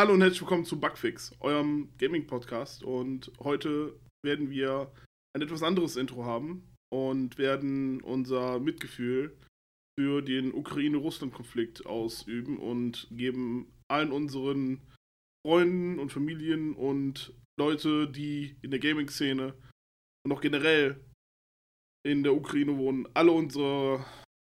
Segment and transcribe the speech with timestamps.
[0.00, 2.82] Hallo und herzlich willkommen zu Bugfix, eurem Gaming-Podcast.
[2.82, 4.90] Und heute werden wir
[5.36, 9.36] ein etwas anderes Intro haben und werden unser Mitgefühl
[9.98, 14.80] für den Ukraine-Russland-Konflikt ausüben und geben allen unseren
[15.46, 19.52] Freunden und Familien und Leute, die in der Gaming-Szene
[20.24, 21.04] und auch generell
[22.06, 24.06] in der Ukraine wohnen, alle unsere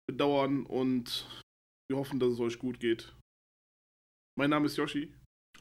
[0.06, 1.26] Bedauern und
[1.88, 3.16] wir hoffen, dass es euch gut geht.
[4.38, 5.14] Mein Name ist Yoshi.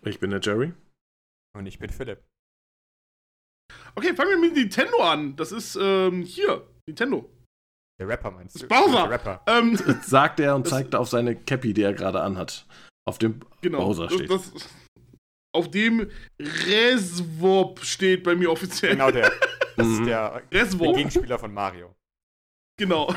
[0.03, 0.73] Ich bin der Jerry.
[1.57, 2.23] Und ich bin Philipp.
[3.95, 5.35] Okay, fangen wir mit Nintendo an.
[5.35, 7.29] Das ist ähm, hier, Nintendo.
[7.99, 8.59] Der Rapper meinst du?
[8.59, 9.03] Das Bowser.
[9.03, 9.43] Der Rapper.
[9.47, 12.65] Ähm, Sagt er und zeigt auf seine Cappy, die er gerade anhat.
[13.07, 13.79] Auf dem genau.
[13.79, 14.29] Bowser steht.
[14.29, 14.51] das,
[15.55, 16.09] auf dem
[16.39, 18.93] Reswop steht bei mir offiziell.
[18.93, 19.31] Genau der.
[19.75, 20.05] Das ist Mhm.
[20.07, 21.95] der, der Gegenspieler von Mario.
[22.79, 23.13] Genau.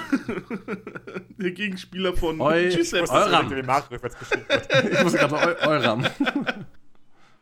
[1.39, 3.53] der Gegenspieler von Eu- wusste, Euram.
[3.53, 6.05] ich muss gerade Eu Euram.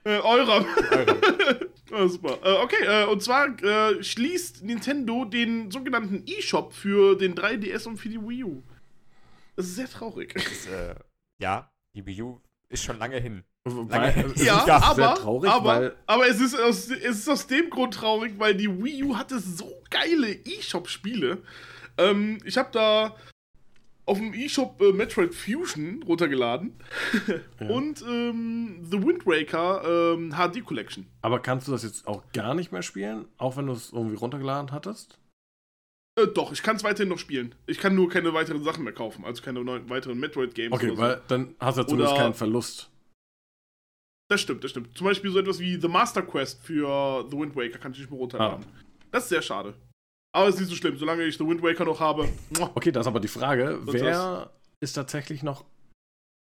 [0.04, 0.64] äh, Euram.
[0.90, 1.16] Euram.
[1.92, 2.38] Ah, super.
[2.44, 7.96] Äh, okay, äh, und zwar äh, schließt Nintendo den sogenannten eShop für den 3DS und
[7.96, 8.62] für die Wii U.
[9.56, 10.36] Das ist sehr traurig.
[10.36, 10.94] Ist, äh,
[11.40, 13.42] ja, die Wii U ist schon lange hin.
[13.64, 17.48] Weil, es Ja, sehr aber, traurig, aber, weil aber es, ist aus, es ist aus
[17.48, 21.38] dem Grund traurig, weil die Wii U hatte so geile eShop-Spiele.
[22.00, 23.16] Ähm, ich habe da
[24.06, 26.74] auf dem eShop äh, Metroid Fusion runtergeladen
[27.60, 27.68] Ja.
[27.68, 31.06] und ähm, The Wind Waker ähm, HD Collection.
[31.22, 33.26] Aber kannst du das jetzt auch gar nicht mehr spielen?
[33.38, 35.18] Auch wenn du es irgendwie runtergeladen hattest?
[36.18, 37.54] Äh, doch, ich kann es weiterhin noch spielen.
[37.66, 40.72] Ich kann nur keine weiteren Sachen mehr kaufen, also keine neuen, weiteren Metroid-Games.
[40.72, 41.02] Okay, oder so.
[41.02, 42.90] weil dann hast du ja zumindest Oder- keinen Verlust.
[44.28, 44.96] Das stimmt, das stimmt.
[44.96, 48.10] Zum Beispiel so etwas wie The Master Quest für The Wind Waker kann ich nicht
[48.10, 48.64] mehr runterladen.
[48.64, 48.80] Ah.
[49.12, 49.74] Das ist sehr schade.
[50.32, 52.28] Aber es ist nicht so schlimm, solange ich The Wind Waker noch habe.
[52.74, 54.50] Okay, das ist aber die Frage, Sonst wer
[54.80, 55.64] ist tatsächlich noch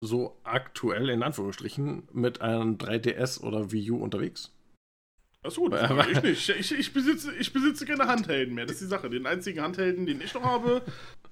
[0.04, 4.52] so aktuell in Anführungsstrichen mit einem 3DS oder Wii U unterwegs?
[5.42, 6.48] Das ist gut, Aber- ich nicht.
[6.48, 8.64] Ich, ich, besitze, ich besitze keine Handhelden mehr.
[8.64, 9.10] Das ist die Sache.
[9.10, 10.82] Den einzigen Handhelden, den ich noch habe,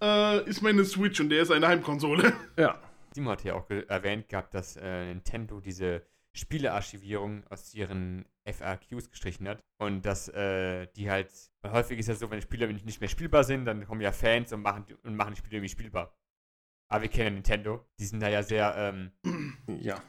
[0.00, 2.32] äh, ist meine Switch und der ist eine Heimkonsole.
[2.56, 2.80] Ja.
[3.12, 9.48] Simon hat ja auch erwähnt gehabt, dass äh, Nintendo diese Spielearchivierung aus ihren FAQs gestrichen
[9.48, 9.60] hat.
[9.78, 11.30] Und dass äh, die halt,
[11.62, 14.52] weil häufig ist ja so, wenn Spiele nicht mehr spielbar sind, dann kommen ja Fans
[14.52, 16.16] und machen, die- und machen die Spiele irgendwie spielbar.
[16.88, 17.86] Aber wir kennen ja Nintendo.
[17.98, 19.12] Die sind da ja sehr, ähm,
[19.80, 20.02] Ja.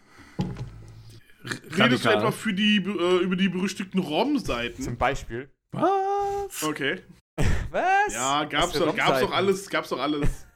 [1.78, 4.82] Redest du etwa für die, äh, über die berüchtigten ROM-Seiten?
[4.82, 5.52] zum Beispiel.
[5.72, 6.64] Was?
[6.64, 7.02] Okay.
[7.72, 8.14] Was?
[8.14, 10.48] Ja, gab's doch, gab's doch alles, gab's doch alles.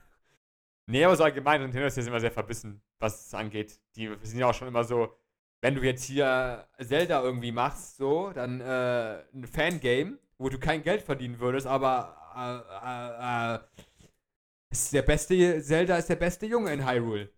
[0.88, 3.80] Nee, aber so allgemein, Nintendo ist jetzt immer sehr verbissen, was es angeht.
[3.96, 5.18] Die sind ja auch schon immer so,
[5.62, 10.84] wenn du jetzt hier Zelda irgendwie machst, so, dann äh, ein Fangame, wo du kein
[10.84, 13.60] Geld verdienen würdest, aber äh, äh, äh,
[14.72, 17.30] ist der beste, Zelda ist der beste Junge in Hyrule.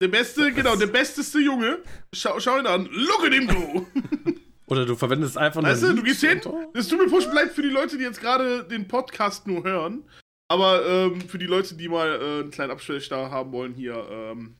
[0.00, 1.78] Der beste, genau, der besteste Junge.
[2.12, 2.86] Schau, schau ihn an.
[2.86, 3.86] Look at him go!
[4.66, 5.70] Oder du verwendest einfach nur.
[5.70, 8.64] Weißt du, du gehst hin, tut mir furchtbar leid für die Leute, die jetzt gerade
[8.64, 10.04] den Podcast nur hören.
[10.48, 14.56] Aber ähm, für die Leute, die mal äh, einen kleinen Abstecher haben wollen, hier ähm,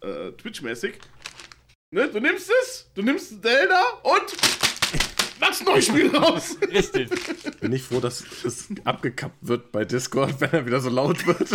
[0.00, 0.94] äh, Twitch-mäßig.
[1.94, 2.10] Ne?
[2.10, 4.36] Du nimmst es, du nimmst Zelda und
[5.38, 6.58] machst ein neues Spiel raus.
[6.68, 7.08] Richtig.
[7.60, 11.48] Bin ich froh, dass es abgekappt wird bei Discord, wenn er wieder so laut wird.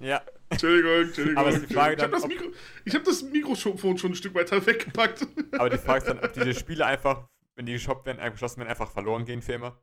[0.00, 0.22] ja.
[0.48, 1.36] Entschuldigung, Entschuldigung.
[1.36, 2.46] Aber die Frage ich habe dann, das, Mikro,
[2.86, 5.26] ich hab das Mikrofon schon ein Stück weiter weggepackt.
[5.52, 8.70] Aber die Frage ist dann, ob diese Spiele einfach, wenn die geshoppt werden, geschlossen werden,
[8.70, 9.78] einfach verloren gehen für immer.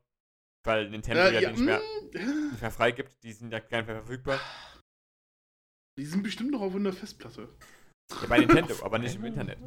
[0.64, 3.60] Weil Nintendo Äh, ja, ja, die nicht mehr, mm, nicht mehr freigibt, die sind ja
[3.60, 4.40] gar nicht mehr verfügbar.
[5.96, 7.48] die sind bestimmt noch auf einer Festplatte.
[8.12, 9.58] Ja, bei Nintendo, aber nicht im Internet.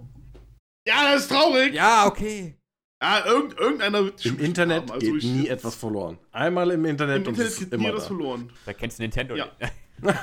[0.88, 1.74] Ja, das ist traurig.
[1.74, 2.56] Ja, okay.
[3.02, 6.18] Ja, irgend, irgendeiner wird Im Internet haben, also geht ich- nie etwas verloren.
[6.32, 8.08] Einmal im Internet Im und Internet es geht nie immer etwas da.
[8.08, 8.52] verloren.
[8.66, 9.48] Da kennst du Nintendo Ja.
[9.60, 9.74] nicht.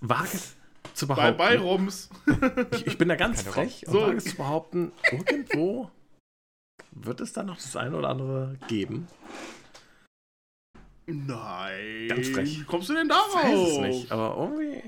[0.00, 0.38] Wage
[0.94, 1.38] zu Bei, behaupten.
[1.38, 2.10] bei ROMs.
[2.72, 4.00] ich, ich bin da ganz Keine frech und So.
[4.02, 5.90] wage es zu behaupten, irgendwo
[6.92, 9.06] wird es da noch das eine oder andere geben.
[11.06, 12.08] Nein.
[12.08, 12.60] Ganz frech.
[12.60, 13.34] Wie kommst du denn Ich darauf?
[13.34, 14.82] weiß es nicht, aber irgendwie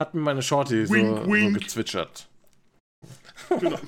[0.00, 1.54] hat mir meine Shorty so, Wink, wink.
[1.54, 2.28] so gezwitschert.
[3.60, 3.78] Genau.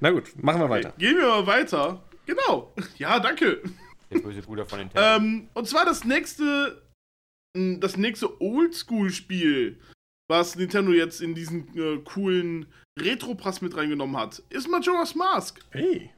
[0.00, 0.88] Na gut, machen wir weiter.
[0.88, 2.02] Okay, gehen wir mal weiter.
[2.26, 2.72] Genau.
[2.98, 3.62] Ja, danke.
[4.10, 5.00] Der böse Bruder von Nintendo.
[5.16, 6.82] Ähm, und zwar das nächste,
[7.54, 9.78] das nächste Oldschool-Spiel,
[10.28, 12.66] was Nintendo jetzt in diesen äh, coolen
[12.98, 15.60] Retro-Pass mit reingenommen hat, ist Majora's Mask.
[15.70, 16.10] Hey.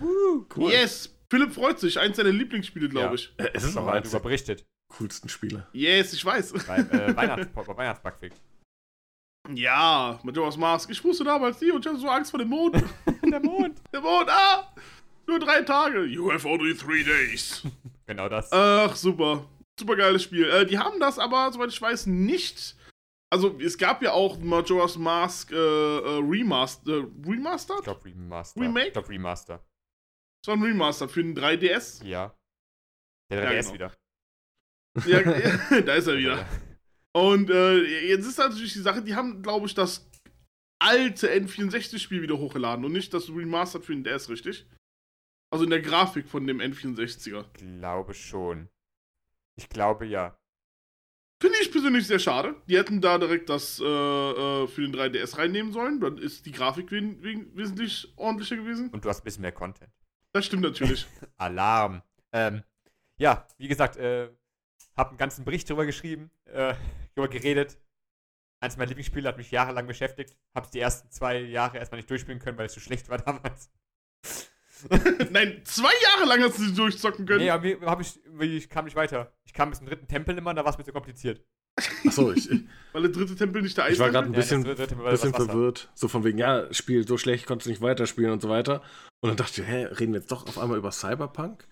[0.00, 0.70] cool.
[0.70, 1.14] Yes.
[1.30, 1.98] Philipp freut sich.
[1.98, 3.14] Eins seiner Lieblingsspiele, glaube Ja.
[3.14, 3.32] ich.
[3.38, 4.64] Äh, Es ist darüber der berichtet.
[4.88, 5.66] Coolsten Spiele.
[5.72, 6.52] Yes, ich weiß.
[6.66, 8.36] Bei äh, Weihnachts bei Weihnachtsbackfix.
[9.54, 10.90] Ja, Majora's Mask.
[10.90, 12.76] Ich wusste damals nie und ich hatte so Angst vor dem Mond.
[13.30, 13.80] Der Mond.
[13.92, 14.72] Der Mond, ah!
[15.26, 16.04] Nur drei Tage.
[16.04, 17.62] You have only three days.
[18.06, 18.50] Genau das.
[18.52, 19.44] Ach, super.
[19.78, 20.48] Super geiles Spiel.
[20.48, 22.74] Äh, die haben das aber, soweit ich weiß, nicht
[23.28, 27.80] Also, es gab ja auch Majora's Mask äh, äh, Remaster, Remastered?
[27.80, 28.58] Ich glaube Remaster.
[28.62, 28.86] Remake?
[28.86, 29.62] Ich glaube Remaster.
[30.42, 32.02] Das war ein Remaster für den 3DS.
[32.02, 32.34] Ja.
[33.30, 33.74] Der Ja, 3DS genau.
[33.74, 33.92] wieder.
[35.06, 35.22] Ja,
[35.82, 36.46] da ist er wieder.
[37.12, 37.78] Und äh,
[38.08, 40.08] jetzt ist natürlich die Sache, die haben, glaube ich, das
[40.80, 44.66] alte N64-Spiel wieder hochgeladen und nicht das Remastered für den DS, richtig?
[45.50, 47.44] Also in der Grafik von dem N64er.
[47.54, 48.68] Glaube schon.
[49.56, 50.38] Ich glaube ja.
[51.40, 52.54] Finde ich persönlich sehr schade.
[52.68, 56.00] Die hätten da direkt das äh, äh, für den 3DS reinnehmen sollen.
[56.00, 58.90] Dann ist die Grafik wen- wen- wesentlich ordentlicher gewesen.
[58.90, 59.90] Und du hast ein bisschen mehr Content.
[60.32, 61.06] Das stimmt natürlich.
[61.38, 62.02] Alarm.
[62.32, 62.62] Ähm,
[63.18, 64.30] ja, wie gesagt, äh,
[64.98, 66.74] hab einen ganzen Bericht drüber geschrieben, äh,
[67.14, 67.78] drüber geredet.
[68.60, 70.36] Eins meiner Lieblingsspiele hat mich jahrelang beschäftigt.
[70.54, 73.70] Hab's die ersten zwei Jahre erstmal nicht durchspielen können, weil es zu schlecht war damals.
[75.30, 77.40] Nein, zwei Jahre lang hast du sie durchzocken können.
[77.40, 79.32] Nee, aber hab ich, ich kam nicht weiter.
[79.44, 81.44] Ich kam bis zum dritten Tempel immer, da war es mir zu kompliziert.
[82.06, 82.48] Achso, ich,
[82.92, 85.12] Weil der dritte Tempel nicht der Ich war gerade ein Ja, bisschen, dritte Tempel war
[85.12, 85.90] bisschen verwirrt.
[85.94, 88.82] So von wegen, ja, Spiel so schlecht, konntest du nicht weiterspielen und so weiter.
[89.20, 91.66] Und dann dachte ich, hä, reden wir jetzt doch auf einmal über Cyberpunk?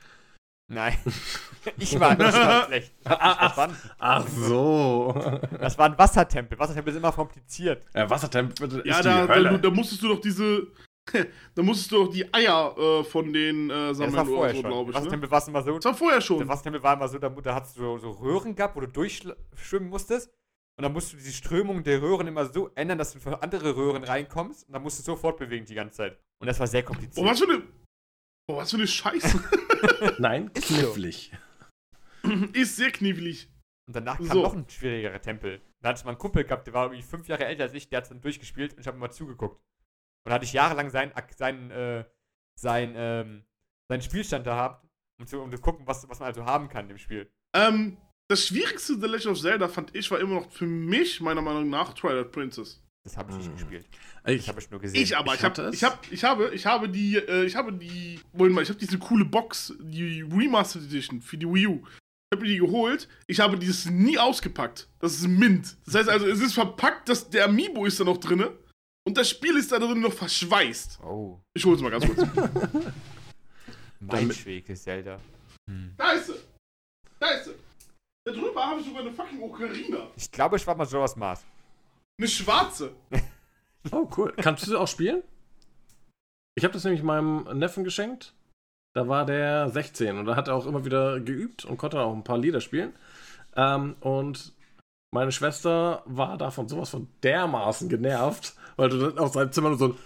[0.68, 0.96] Nein.
[1.78, 2.92] ich war das war schlecht.
[3.04, 3.90] Ach, verstanden.
[3.98, 5.14] Ach so.
[5.60, 6.58] Das war ein Wassertempel.
[6.58, 7.84] Wassertempel ist immer kompliziert.
[7.94, 9.50] Ja, Wassertempel ist Ja, die da, da, Hölle.
[9.50, 10.66] du- da musstest du doch diese.
[11.54, 14.34] da musstest du doch die Eier äh, von den äh, Ja, das sammeln war oder
[14.36, 14.70] vorher so, schon.
[14.70, 14.94] glaube ich.
[14.96, 15.00] Ne?
[15.00, 15.74] Wassertempel war es immer so.
[15.76, 16.48] Das war vorher Der schon.
[16.48, 19.88] Wassertempel war immer so, da, da hat es so, so Röhren gehabt, wo du durchschwimmen
[19.88, 20.30] musstest.
[20.78, 23.76] Und dann musst du die Strömung der Röhren immer so ändern, dass du für andere
[23.76, 24.66] Röhren reinkommst.
[24.66, 26.18] Und dann musst du sofort bewegen die ganze Zeit.
[26.40, 27.24] Und das war sehr kompliziert.
[27.24, 27.62] Oh, was für eine.
[28.48, 29.40] Oh, was für eine Scheiße.
[30.18, 31.32] Nein, knifflig.
[32.52, 33.48] ist sehr knievelig.
[33.86, 34.42] Und danach kam So.
[34.42, 35.60] noch ein schwierigerer Tempel.
[35.80, 37.88] Da hatte ich mal einen Kumpel gehabt, der war irgendwie fünf Jahre älter als ich,
[37.88, 39.56] der hat es dann durchgespielt und ich habe immer zugeguckt.
[40.24, 42.04] Und da hatte ich jahrelang seinen, seinen, äh,
[42.58, 43.44] sein, ähm,
[43.88, 44.88] seinen Spielstand da gehabt,
[45.20, 47.30] um zu, um zu gucken, was, was man also haben kann im Spiel.
[47.54, 47.98] Ähm,
[48.28, 51.70] das schwierigste The Legend of Zelda fand ich war immer noch für mich, meiner Meinung
[51.70, 52.82] nach, Twilight Princess.
[53.06, 53.54] Das habe ich nicht Hm.
[53.56, 53.86] gespielt.
[54.24, 55.00] Das Ich, habe ich nur gesehen.
[55.00, 57.72] Ich aber, Ich ich, hab, ich, hab, ich habe, ich habe die, äh, ich habe
[57.72, 61.76] die, Moment mal, ich habe diese coole Box, die Remastered Edition für die Wii U.
[61.86, 63.08] Ich habe mir die geholt.
[63.28, 64.88] Ich habe dieses nie ausgepackt.
[64.98, 65.76] Das ist Mint.
[65.86, 68.58] Das heißt also, es ist verpackt, dass der Amiibo ist da noch drinne
[69.06, 70.98] und das Spiel ist da drin noch verschweißt.
[71.04, 72.18] Oh, Ich hole es mal ganz kurz.
[74.00, 75.20] mein Schweg ist Zelda.
[75.70, 75.94] Hm.
[75.96, 76.34] da ist sie.
[77.20, 77.52] Da ist sie.
[78.24, 80.08] Da drüber habe ich sogar eine fucking Ocarina.
[80.16, 81.44] Ich glaube, ich war mal Joras Mars.
[82.18, 82.92] Eine schwarze.
[83.92, 84.32] oh, cool.
[84.36, 85.22] Kannst du auch spielen?
[86.54, 88.34] Ich habe das nämlich meinem Neffen geschenkt.
[88.94, 92.14] Da war der 16 und da hat er auch immer wieder geübt und konnte auch
[92.14, 92.94] ein paar Lieder spielen.
[93.54, 94.54] Ähm, und
[95.12, 99.78] meine Schwester war davon sowas von dermaßen genervt, weil du dann aus seinem Zimmer nur
[99.78, 99.96] so ein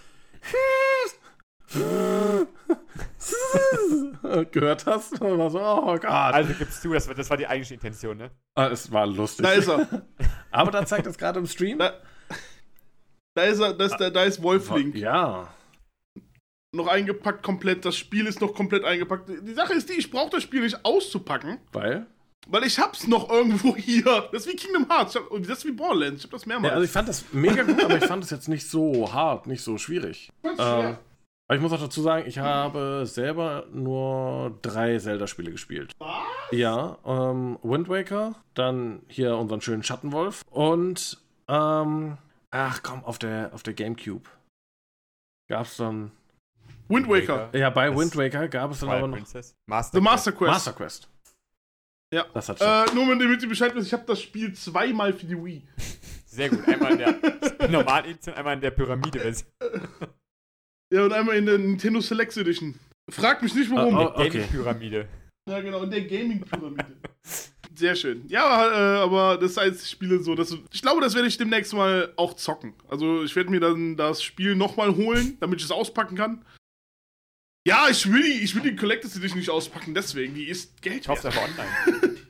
[4.51, 5.19] gehört hast.
[5.21, 6.05] Und war so, oh Gott.
[6.05, 8.31] Also gibst du, das, war- das war die eigentliche Intention, ne?
[8.55, 9.45] Ah, es war lustig.
[9.45, 9.87] Da ist er.
[10.51, 11.79] Aber dann zeigt es gerade im Stream.
[11.79, 11.93] Da,
[13.35, 14.95] da ist er, da ist, da, da ist Wolflink.
[14.95, 15.47] Ja.
[16.73, 17.83] Noch eingepackt komplett.
[17.85, 19.29] Das Spiel ist noch komplett eingepackt.
[19.29, 22.05] Die Sache ist die, ich brauche das Spiel nicht auszupacken, Weil?
[22.47, 24.29] weil ich hab's noch irgendwo hier.
[24.31, 25.15] Das ist wie Kingdom Hearts.
[25.15, 26.21] Hab, das ist wie Borderlands.
[26.21, 26.69] Ich hab das mehrmals.
[26.71, 29.47] Ja, also ich fand das mega gut, aber ich fand es jetzt nicht so hart,
[29.47, 30.29] nicht so schwierig.
[30.57, 30.97] Ähm.
[31.51, 35.91] Aber ich muss auch dazu sagen, ich habe selber nur drei Zelda-Spiele gespielt.
[35.99, 36.09] Was?
[36.51, 42.17] Ja, ähm, Wind Waker, dann hier unseren schönen Schattenwolf und, ähm,
[42.51, 44.29] ach komm, auf der, auf der Gamecube
[45.49, 46.13] gab's dann,
[46.87, 47.49] Wind Waker.
[47.51, 49.53] ja, bei Wind Waker gab es dann aber noch Princess.
[49.65, 50.51] Master The Master Quest.
[50.51, 51.09] Master Quest.
[52.13, 52.27] Ja.
[52.33, 52.67] Das hat schon.
[52.67, 55.67] Äh, nur damit ihr Bescheid wisst, ich habe das Spiel zweimal für die Wii.
[56.27, 56.65] Sehr gut.
[56.65, 57.19] Einmal in der
[57.69, 59.49] normalen Edition, einmal in der Pyramide-Version.
[60.91, 62.75] Ja, und einmal in der Nintendo Select Edition.
[63.09, 63.95] Frag mich nicht warum.
[63.95, 64.19] Ah, oh.
[64.19, 64.29] Okay.
[64.29, 65.07] Gaming-Pyramide.
[65.49, 66.97] Ja, genau, in der Gaming-Pyramide.
[67.73, 68.27] Sehr schön.
[68.27, 71.73] Ja, äh, aber das heißt, ich spiele so, dass ich glaube, das werde ich demnächst
[71.73, 72.73] mal auch zocken.
[72.89, 76.45] Also ich werde mir dann das Spiel nochmal holen, damit ich es auspacken kann.
[77.65, 81.01] Ja, ich will die, ich will die Collectors Edition nicht auspacken, deswegen, die ist Geld
[81.01, 82.17] Ich hoffe einfach online.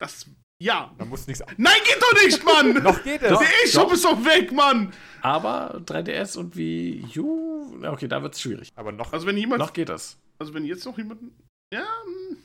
[0.00, 0.26] Das,
[0.60, 0.94] ja.
[0.98, 1.42] Da muss nichts.
[1.56, 2.82] Nein, geht doch nicht, Mann!
[2.82, 3.30] Noch geht es.
[3.30, 3.40] Doch.
[3.40, 4.92] Der E-Shop ist doch weg, Mann!
[5.22, 8.70] Aber 3DS und Wii U, okay, da wird's schwierig.
[8.76, 9.12] Aber noch.
[9.12, 10.18] Also wenn jemand, Noch geht das.
[10.38, 11.32] also wenn jetzt noch jemanden,
[11.72, 11.86] ja,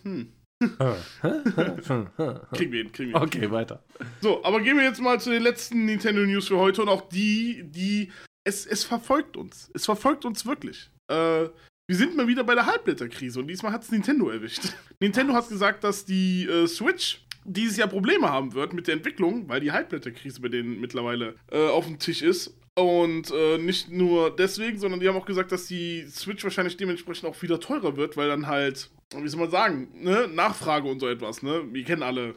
[0.03, 3.51] hm, okay, kriegen wir hin, kriegen wir hin.
[3.51, 3.83] weiter.
[4.21, 7.07] So, aber gehen wir jetzt mal zu den letzten Nintendo News für heute und auch
[7.09, 8.11] die, die.
[8.45, 9.71] Es, es verfolgt uns.
[9.73, 10.89] Es verfolgt uns wirklich.
[11.09, 11.47] Äh,
[11.87, 14.63] wir sind mal wieder bei der Halbblätterkrise und diesmal hat es Nintendo erwischt.
[14.99, 19.47] Nintendo hat gesagt, dass die äh, Switch dieses Jahr Probleme haben wird mit der Entwicklung,
[19.49, 22.55] weil die Halbblätterkrise bei denen mittlerweile äh, auf dem Tisch ist.
[22.75, 27.29] Und äh, nicht nur deswegen, sondern die haben auch gesagt, dass die Switch wahrscheinlich dementsprechend
[27.29, 31.07] auch wieder teurer wird, weil dann halt, wie soll man sagen, ne, Nachfrage und so
[31.07, 31.61] etwas, ne?
[31.71, 32.33] Wir kennen alle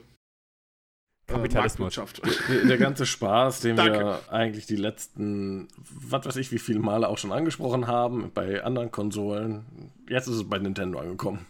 [1.29, 1.99] äh, Kapitalismus.
[2.69, 7.19] Der, ganze Spaß, den wir eigentlich die letzten, was weiß ich, wie viele Male auch
[7.19, 9.93] schon angesprochen haben, bei anderen Konsolen.
[10.09, 11.47] Jetzt ist es bei Nintendo angekommen.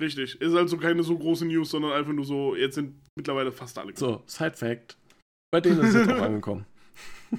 [0.00, 0.40] Richtig.
[0.40, 3.96] Ist also keine so große News, sondern einfach nur so, jetzt sind mittlerweile fast alle.
[3.96, 4.96] So, Side Fact.
[5.52, 6.66] Bei denen ist es jetzt auch angekommen.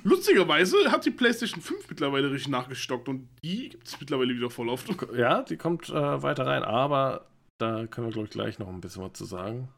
[0.04, 4.70] Lustigerweise hat die PlayStation 5 mittlerweile richtig nachgestockt und die gibt es mittlerweile wieder voll
[4.70, 4.88] oft.
[5.14, 7.28] Ja, die kommt äh, weiter rein, aber
[7.58, 9.70] da können wir, glaube ich, gleich noch ein bisschen was zu sagen.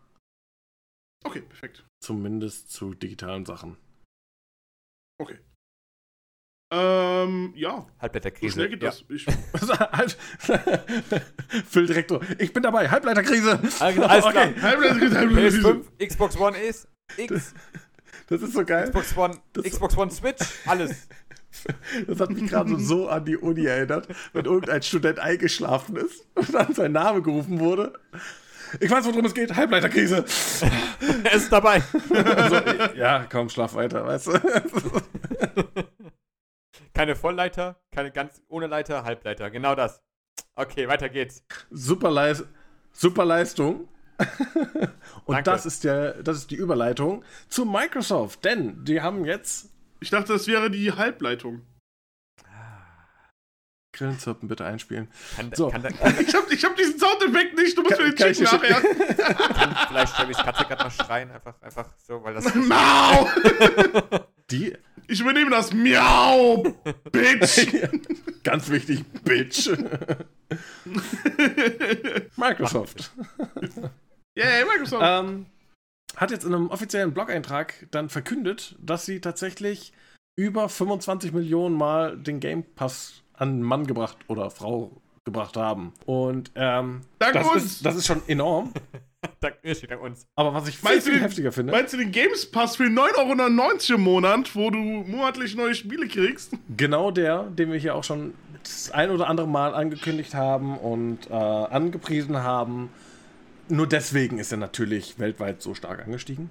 [1.25, 1.83] Okay, perfekt.
[1.99, 3.77] Zumindest zu digitalen Sachen.
[5.19, 5.39] Okay.
[6.75, 8.53] Ähm, ja, so Halbblätterkrise.
[8.53, 9.03] schnell geht das.
[9.09, 9.25] Ich,
[11.73, 13.59] Direktor, ich bin dabei, Halbleiterkrise.
[13.79, 14.45] Ah, genau, alles klar.
[14.47, 15.35] PS5.
[15.35, 16.87] PS5, Xbox One ist,
[17.17, 17.53] X,
[18.27, 18.85] Das ist so geil.
[18.85, 21.07] Xbox One, Das- Xbox One Switch, alles.
[22.07, 26.51] Das hat mich gerade so an die Uni erinnert, wenn irgendein Student eingeschlafen ist und
[26.51, 27.93] dann sein Name gerufen wurde.
[28.79, 29.55] Ich weiß, worum es geht.
[29.55, 30.25] Halbleiterkrise.
[31.23, 31.83] er ist dabei.
[32.09, 34.31] So, ja, komm, schlaf weiter, weißt du?
[36.93, 39.49] Keine Vollleiter, keine ganz ohne Leiter, Halbleiter.
[39.51, 40.01] Genau das.
[40.55, 41.43] Okay, weiter geht's.
[41.69, 42.43] Super, Leis
[42.93, 43.89] super Leistung.
[45.25, 45.43] Und Danke.
[45.43, 49.69] das ist, der, das ist die Überleitung zu Microsoft, denn die haben jetzt.
[49.99, 51.65] ich dachte, das wäre die Halbleitung.
[53.95, 55.07] Grillenzirpen bitte einspielen.
[55.35, 55.69] Kann, So.
[55.69, 58.43] kann, kann, kann, Ich hab, ich hab diesen Soundeffekt nicht, du musst mir den schicken
[58.43, 58.81] nachher.
[59.53, 62.53] kann vielleicht Chevys Katze gerade mal schreien, einfach, einfach so, weil das.
[62.55, 63.27] Miau!
[64.49, 64.75] Die,
[65.07, 66.63] Ich übernehme das Miau,
[67.11, 67.67] Bitch!
[68.43, 69.69] ganz wichtig, Bitch.
[72.37, 73.11] Microsoft.
[74.35, 75.03] Yay, Microsoft!
[75.05, 75.45] ähm,
[76.15, 79.93] hat jetzt in einem offiziellen Blog-Eintrag dann verkündet, dass sie tatsächlich
[80.35, 85.93] über 25 Millionen Mal den Game Pass an Mann gebracht oder Frau gebracht haben.
[86.05, 87.63] Und ähm, Dank das, uns.
[87.63, 88.73] ist, das ist schon enorm.
[89.39, 90.25] Dank, steht dank uns.
[90.35, 92.83] Aber was ich viel, Meinst viel den- heftiger finde, Meinst du den Games Pass für
[92.83, 96.53] 9,99 Euro im Monat, wo du monatlich neue Spiele kriegst?
[96.75, 101.29] genau der, den wir hier auch schon das ein oder andere Mal angekündigt haben und
[101.29, 102.89] äh, angepriesen haben.
[103.69, 106.49] Nur deswegen ist er natürlich weltweit so stark angestiegen.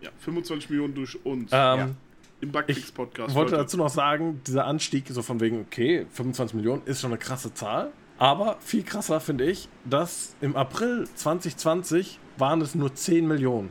[0.00, 1.96] Ja, 25 Millionen durch uns Ähm,
[2.40, 3.30] im Bugfix-Podcast.
[3.30, 3.64] Ich wollte Leute.
[3.64, 7.52] dazu noch sagen, dieser Anstieg so von wegen, okay, 25 Millionen ist schon eine krasse
[7.54, 7.90] Zahl.
[8.18, 13.70] Aber viel krasser finde ich, dass im April 2020 waren es nur 10 Millionen.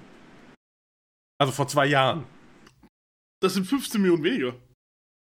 [1.39, 2.25] Also vor zwei Jahren.
[3.41, 4.55] Das sind 15 Millionen weniger.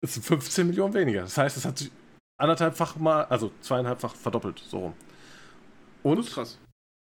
[0.02, 1.22] Das sind 15 Millionen weniger.
[1.22, 1.90] Das heißt, es hat sich
[2.38, 4.94] anderthalbfach mal, also zweieinhalbfach verdoppelt, so rum.
[6.02, 6.58] Das ist Und krass.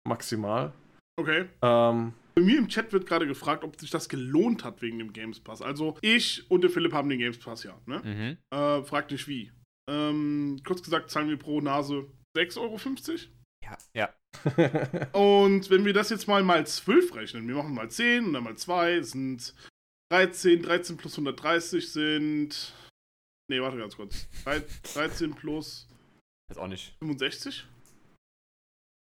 [0.08, 0.72] Maximal.
[1.20, 1.50] Okay.
[1.62, 5.14] Ähm, Bei mir im Chat wird gerade gefragt, ob sich das gelohnt hat wegen dem
[5.14, 5.62] Games Pass.
[5.62, 7.80] Also ich und der Philipp haben den Games Pass ja.
[7.86, 8.00] Ne?
[8.04, 8.58] Mhm.
[8.58, 9.52] Äh, fragt nicht wie.
[9.90, 12.80] Ähm, kurz gesagt zahlen wir pro Nase 6,50 Euro.
[13.64, 14.14] Ja, ja.
[15.14, 18.44] Und wenn wir das jetzt mal mal 12 rechnen, wir machen mal 10 und dann
[18.44, 19.54] mal 2, sind
[20.12, 22.74] 13, 13 plus 130 sind.
[23.50, 24.28] Nee, warte ganz kurz.
[24.44, 24.64] Drei-
[24.94, 25.88] 13 plus
[26.52, 26.96] Ist auch nicht.
[27.00, 27.66] 65?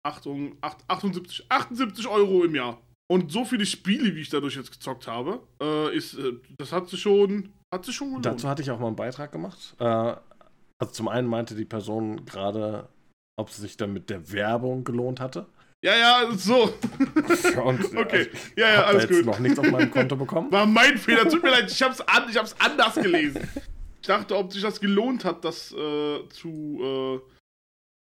[0.05, 2.83] Achtung, acht- 78, 78 Euro im Jahr.
[3.13, 6.89] Und so viele Spiele, wie ich dadurch jetzt gezockt habe, äh, ist, äh, das hat
[6.89, 8.25] sich schon, hat sich schon gelohnt.
[8.25, 9.75] Dazu hatte ich auch mal einen Beitrag gemacht.
[9.79, 12.89] Äh, also zum einen meinte die Person gerade,
[13.39, 15.45] ob es sich dann mit der Werbung gelohnt hatte.
[15.85, 16.63] Ja, ja, so.
[17.65, 18.17] Und, Okay.
[18.19, 19.27] also, Ja, ja, hab alles jetzt gut.
[19.27, 20.51] noch nichts auf meinem Konto bekommen.
[20.51, 21.29] War mein Fehler.
[21.29, 23.47] Tut mir leid, ich hab's, an, ich hab's anders gelesen.
[24.01, 27.21] Ich dachte, ob sich das gelohnt hat, das äh, zu.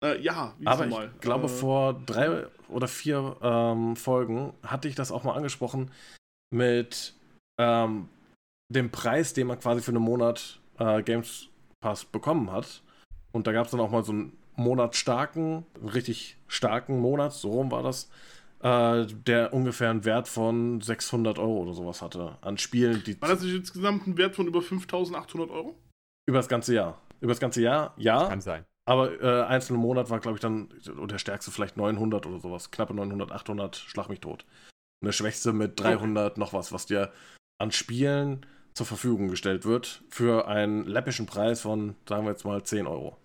[0.01, 1.11] Äh, äh, ja, wie Aber mal.
[1.13, 5.91] ich glaube, äh, vor drei oder vier ähm, Folgen hatte ich das auch mal angesprochen
[6.53, 7.13] mit
[7.59, 8.09] ähm,
[8.69, 12.81] dem Preis, den man quasi für einen Monat äh, Games Pass bekommen hat.
[13.31, 17.51] Und da gab es dann auch mal so einen monatsstarken, einen richtig starken Monat, so
[17.51, 18.09] rum war das,
[18.61, 23.29] äh, der ungefähr einen Wert von 600 Euro oder sowas hatte an Spielen, die War
[23.29, 25.75] das nicht insgesamt ein Wert von über 5800 Euro?
[26.27, 26.99] über das ganze Jahr.
[27.21, 28.27] Über das ganze Jahr, ja.
[28.27, 28.65] Kann sein.
[28.87, 32.71] Aber äh, einzelnen Monat war, glaube ich, dann oder der stärkste vielleicht 900 oder sowas.
[32.71, 34.45] Knappe 900, 800, schlag mich tot.
[35.05, 37.11] Der schwächste mit 300 noch was, was dir
[37.59, 42.63] an Spielen zur Verfügung gestellt wird für einen läppischen Preis von, sagen wir jetzt mal,
[42.63, 43.17] 10 Euro.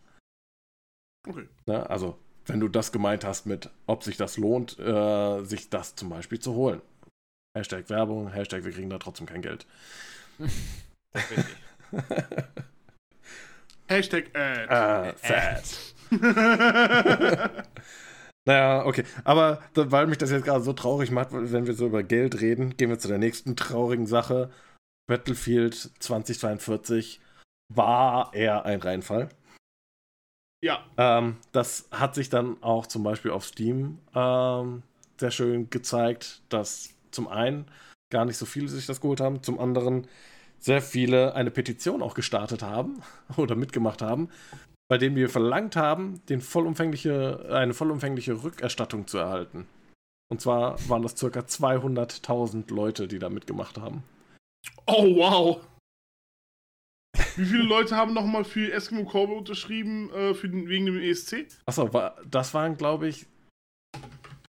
[1.28, 1.48] Okay.
[1.66, 1.88] Ne?
[1.88, 6.08] Also, wenn du das gemeint hast mit, ob sich das lohnt, äh, sich das zum
[6.08, 6.82] Beispiel zu holen.
[7.56, 9.64] Hashtag Werbung, Hashtag wir kriegen da trotzdem kein Geld.
[13.92, 15.08] Hashtag Ad.
[15.08, 15.78] äh, fat.
[18.44, 19.04] Naja, okay.
[19.24, 22.76] Aber weil mich das jetzt gerade so traurig macht, wenn wir so über Geld reden,
[22.76, 24.50] gehen wir zu der nächsten traurigen Sache.
[25.06, 27.20] Battlefield 2042
[27.72, 29.28] war eher ein Reinfall.
[30.64, 34.82] ja, Ähm, das hat sich dann auch zum Beispiel auf Steam ähm,
[35.18, 37.66] sehr schön gezeigt, dass zum einen
[38.10, 40.06] gar nicht so viele sich das geholt haben, zum anderen
[40.62, 43.02] sehr viele eine Petition auch gestartet haben
[43.36, 44.30] oder mitgemacht haben,
[44.88, 49.66] bei dem wir verlangt haben, den vollumfängliche, eine vollumfängliche Rückerstattung zu erhalten.
[50.30, 54.02] Und zwar waren das circa 200.000 Leute, die da mitgemacht haben.
[54.86, 55.60] Oh, wow.
[57.36, 61.46] Wie viele Leute haben nochmal für Eskimo Cowboy unterschrieben äh, für den, wegen dem ESC?
[61.66, 61.90] Achso,
[62.30, 63.26] das waren, glaube ich,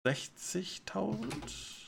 [0.07, 1.82] 60.000?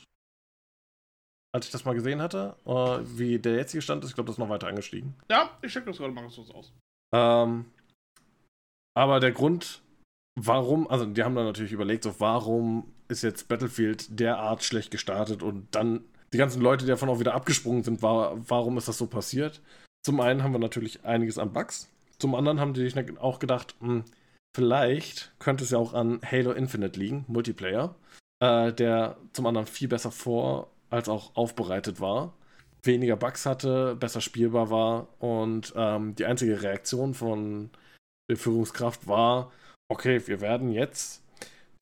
[1.55, 2.57] Als ich das mal gesehen hatte.
[2.67, 5.15] Äh, wie der jetzige Stand ist, ich glaube, das ist noch weiter angestiegen.
[5.31, 6.73] Ja, ich check das gerade mal kurz aus.
[7.15, 7.67] Ähm,
[8.97, 9.81] aber der Grund,
[10.35, 15.43] warum, also die haben dann natürlich überlegt, so, warum ist jetzt Battlefield derart schlecht gestartet
[15.45, 18.99] und dann die ganzen Leute, die davon auch wieder abgesprungen sind, war, warum ist das
[18.99, 19.63] so passiert?
[20.05, 21.89] Zum einen haben wir natürlich einiges an Bugs.
[22.19, 24.05] Zum anderen haben die sich auch gedacht, hm,
[24.57, 27.95] vielleicht könnte es ja auch an Halo Infinite liegen, Multiplayer,
[28.41, 32.35] äh, der zum anderen viel besser vor als auch aufbereitet war,
[32.83, 37.71] weniger Bugs hatte, besser spielbar war und ähm, die einzige Reaktion von
[38.31, 39.51] der Führungskraft war,
[39.89, 41.23] okay, wir werden jetzt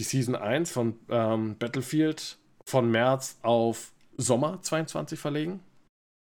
[0.01, 5.61] die Season 1 von ähm, Battlefield von März auf Sommer 22 verlegen.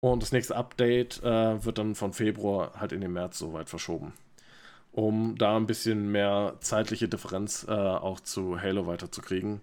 [0.02, 4.14] Und das nächste Update äh, wird dann von Februar halt in den März soweit verschoben.
[4.92, 9.62] Um da ein bisschen mehr zeitliche Differenz äh, auch zu Halo weiterzukriegen.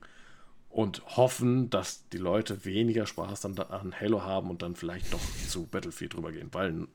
[0.76, 5.10] Und hoffen, dass die Leute weniger Spaß dann da an Halo haben und dann vielleicht
[5.12, 6.88] doch zu Battlefield rübergehen, weil ein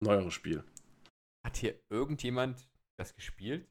[0.00, 0.62] neueres Spiel.
[1.44, 3.66] Hat hier irgendjemand das gespielt?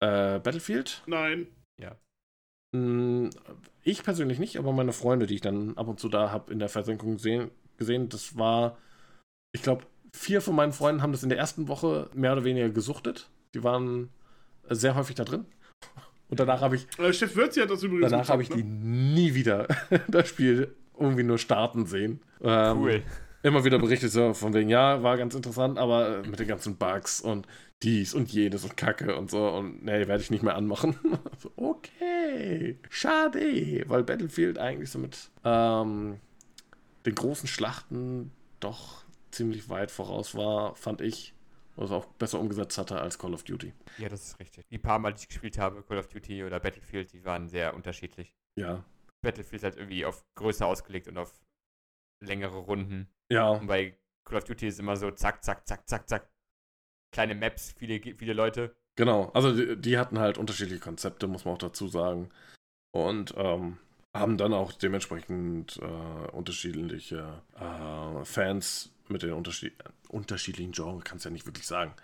[0.00, 1.02] Äh, Battlefield?
[1.06, 1.48] Nein.
[1.78, 1.96] Ja.
[2.72, 3.28] Mm,
[3.84, 6.58] Ich persönlich nicht, aber meine Freunde, die ich dann ab und zu da habe in
[6.58, 8.78] der Versenkung sehen, gesehen, das war,
[9.52, 12.70] ich glaube, vier von meinen Freunden haben das in der ersten Woche mehr oder weniger
[12.70, 13.28] gesuchtet.
[13.54, 14.08] Die waren
[14.68, 15.44] sehr häufig da drin.
[16.28, 18.68] Und danach habe ich, Äh, Chef Würzi hat das übrigens danach habe ich gezockt, die
[18.68, 19.14] ne?
[19.14, 19.68] nie wieder
[20.08, 22.20] das Spiel irgendwie nur starten sehen.
[22.42, 23.02] Ähm, Cool.
[23.42, 27.20] Immer wieder berichtet so von wegen, ja, war ganz interessant, aber mit den ganzen Bugs
[27.20, 27.46] und
[27.82, 30.96] dies und jenes und Kacke und so und nee, werde ich nicht mehr anmachen.
[31.38, 36.16] so, okay, schade, weil Battlefield eigentlich so mit ähm,
[37.04, 41.34] den großen Schlachten doch ziemlich weit voraus war, fand ich.
[41.76, 43.72] Es auch besser umgesetzt hatte als Call of Duty.
[43.98, 44.66] Ja, das ist richtig.
[44.68, 47.74] Die paar Mal, die ich gespielt habe, Call of Duty oder Battlefield, die waren sehr
[47.74, 48.34] unterschiedlich.
[48.58, 48.84] Ja.
[49.22, 51.38] Battlefield ist halt irgendwie auf größer ausgelegt und auf
[52.24, 53.08] längere Runden.
[53.30, 56.30] Ja, Und bei Call of Duty ist immer so zack, zack, zack, zack, zack.
[57.12, 58.74] Kleine Maps, viele, viele Leute.
[58.96, 62.30] Genau, also die, die hatten halt unterschiedliche Konzepte, muss man auch dazu sagen.
[62.92, 63.78] Und ähm,
[64.14, 69.74] haben dann auch dementsprechend äh, unterschiedliche äh, Fans mit den unterschied
[70.08, 71.94] unterschiedlichen Genres, kannst du ja nicht wirklich sagen,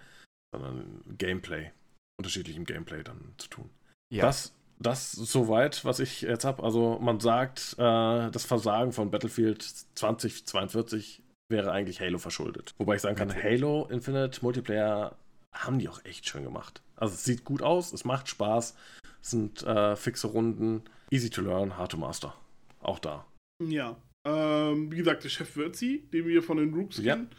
[0.53, 1.71] sondern Gameplay,
[2.19, 3.71] unterschiedlichem Gameplay dann zu tun.
[4.11, 4.27] Ja.
[4.27, 6.63] Das, das ist soweit, was ich jetzt habe.
[6.63, 9.63] Also man sagt, äh, das Versagen von Battlefield
[9.95, 12.75] 2042 wäre eigentlich Halo verschuldet.
[12.79, 13.35] Wobei ich sagen kann.
[13.35, 15.17] Halo Infinite Multiplayer
[15.53, 16.83] haben die auch echt schön gemacht.
[16.97, 18.75] Also es sieht gut aus, es macht Spaß,
[19.21, 22.35] es sind äh, fixe Runden, easy to learn, hard to master.
[22.81, 23.25] Auch da.
[23.63, 23.97] Ja.
[24.25, 27.15] Ähm, wie gesagt, der Chef Würzi, den wir von den Rooks Ja.
[27.17, 27.31] kennen.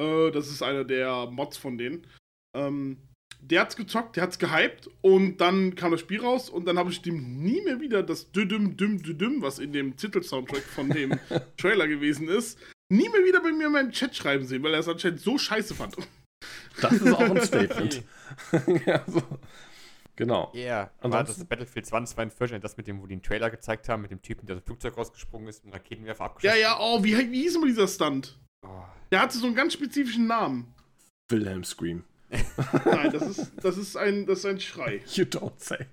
[0.00, 2.06] Äh, das ist einer der Mods von denen.
[2.56, 2.96] Ähm,
[3.40, 6.90] der hat's gezockt, der hat's gehypt und dann kam das Spiel raus und dann habe
[6.90, 11.18] ich dem nie mehr wieder das Düdüm Düm Düdüm, was in dem Titelsoundtrack von dem
[11.56, 14.80] Trailer gewesen ist, nie mehr wieder bei mir in meinem Chat schreiben sehen, weil er
[14.80, 15.96] es anscheinend so scheiße fand.
[16.80, 18.02] Das ist auch ein Statement.
[18.86, 19.22] ja, so.
[20.16, 20.50] Genau.
[20.54, 24.02] Ja, war Ansonsten- das Battlefield 2042, das mit dem, wo die einen Trailer gezeigt haben,
[24.02, 27.02] mit dem Typen, der aus dem Flugzeug rausgesprungen ist und Raketenwerfer Ja, abgeschossen ja, oh,
[27.02, 28.38] wie, wie hieß immer dieser Stunt?
[28.66, 30.74] Oh, Der hatte so einen ganz spezifischen Namen.
[31.30, 32.04] Wilhelm Scream.
[32.84, 35.02] Nein, das ist, das ist, ein, das ist ein Schrei.
[35.14, 35.86] You don't say.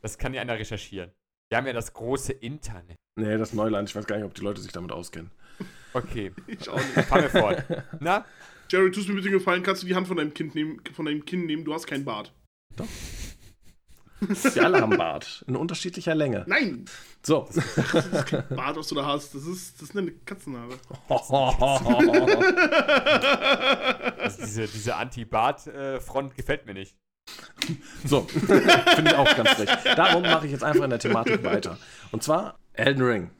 [0.00, 1.10] das kann ja einer recherchieren.
[1.50, 2.96] Wir haben ja das große Internet.
[3.20, 3.88] Nee, das Neuland.
[3.90, 5.30] Ich weiß gar nicht, ob die Leute sich damit auskennen.
[5.92, 7.06] Okay, Ich auch nicht.
[7.06, 7.64] fahren wir fort.
[8.00, 8.24] Na?
[8.70, 11.22] Jerry, tust mir bitte gefallen, kannst du die Hand von deinem Kind nehmen, von deinem
[11.26, 12.32] Kind nehmen, du hast keinen Bart.
[14.30, 15.44] Sie alle haben Bart.
[15.46, 16.44] In unterschiedlicher Länge.
[16.46, 16.84] Nein!
[17.22, 17.48] So.
[18.50, 20.78] Bart, was du da hast, das ist, das sind deine Katzenhaare.
[24.18, 26.96] Also diese, diese Anti-Bart-Front gefällt mir nicht.
[28.04, 29.68] So, finde ich auch ganz frech.
[29.96, 31.78] Darum mache ich jetzt einfach in der Thematik weiter.
[32.10, 33.30] Und zwar Elden Ring.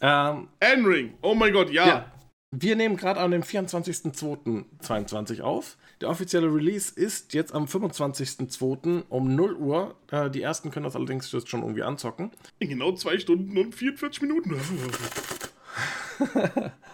[0.00, 1.86] Ähm, Elden Ring, oh mein Gott, ja.
[1.86, 2.12] ja.
[2.58, 5.76] Wir nehmen gerade an dem 24.02.22 auf.
[6.00, 9.02] Der offizielle Release ist jetzt am 25.02.
[9.10, 9.94] um 0 Uhr.
[10.10, 12.30] Äh, die ersten können das allerdings jetzt schon irgendwie anzocken.
[12.58, 14.58] In genau zwei Stunden und 44 Minuten.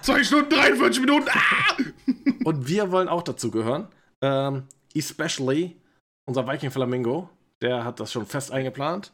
[0.00, 1.28] zwei Stunden 43 Minuten.
[1.28, 1.76] Ah!
[2.44, 3.86] Und wir wollen auch dazu gehören.
[4.20, 4.64] Ähm,
[4.96, 5.76] especially
[6.24, 7.30] unser Viking Flamingo.
[7.60, 9.12] Der hat das schon fest eingeplant.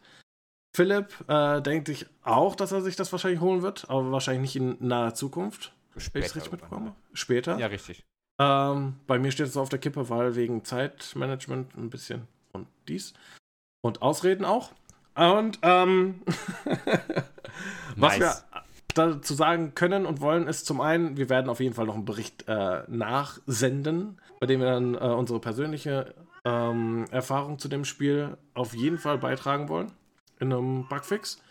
[0.75, 4.57] Philipp äh, denkt sich auch, dass er sich das wahrscheinlich holen wird, aber wahrscheinlich nicht
[4.57, 5.75] in naher Zukunft.
[6.13, 6.95] Wenn ich richtig mitbekomme.
[7.13, 7.59] Später.
[7.59, 8.05] Ja, richtig.
[8.41, 13.15] Ähm, bei mir steht es auf der Kippe, weil wegen Zeitmanagement ein bisschen und dies.
[13.81, 14.73] Und Ausreden auch.
[15.15, 16.23] Und ähm,
[17.97, 18.45] was Nice.
[18.55, 18.63] wir
[18.95, 22.05] dazu sagen können und wollen, ist zum einen, wir werden auf jeden Fall noch einen
[22.05, 28.37] Bericht äh, nachsenden, bei dem wir dann äh, unsere persönliche ähm, Erfahrung zu dem Spiel
[28.55, 29.93] auf jeden Fall beitragen wollen.
[30.39, 31.43] In einem Bugfix.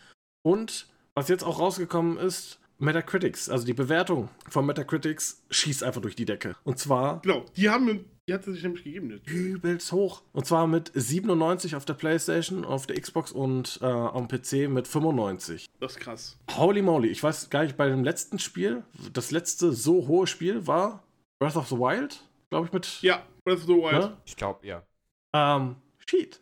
[0.43, 6.15] Und was jetzt auch rausgekommen ist, Metacritics, also die Bewertung von Metacritics schießt einfach durch
[6.15, 6.55] die Decke.
[6.63, 9.11] Und zwar Genau, die haben mir, die hat sie sich nämlich gegeben.
[9.11, 9.27] jetzt.
[9.27, 10.21] übelst hoch.
[10.33, 14.87] Und zwar mit 97 auf der Playstation, auf der Xbox und äh, am PC mit
[14.87, 15.65] 95.
[15.79, 16.37] Das ist krass.
[16.55, 20.67] Holy moly, ich weiß gar nicht, bei dem letzten Spiel, das letzte so hohe Spiel
[20.67, 21.03] war
[21.39, 23.01] Breath of the Wild, glaube ich, mit.
[23.01, 23.93] Ja, Breath of the Wild.
[24.11, 24.17] Ne?
[24.25, 24.83] Ich glaube, ja.
[25.33, 26.39] Ähm, Cheat.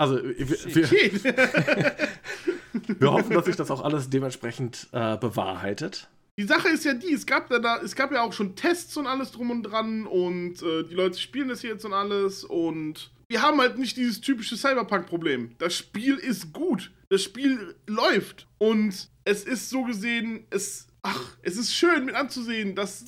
[0.00, 0.74] Also, wir, Shit.
[0.74, 1.24] wir, Geht.
[2.86, 6.08] wir hoffen, dass sich das auch alles dementsprechend äh, bewahrheitet.
[6.38, 8.96] Die Sache ist ja die, es gab, ja da, es gab ja auch schon Tests
[8.96, 13.10] und alles drum und dran und äh, die Leute spielen das jetzt und alles und
[13.28, 15.56] wir haben halt nicht dieses typische Cyberpunk-Problem.
[15.58, 21.56] Das Spiel ist gut, das Spiel läuft und es ist so gesehen, es, ach, es
[21.56, 23.04] ist schön mit anzusehen, dass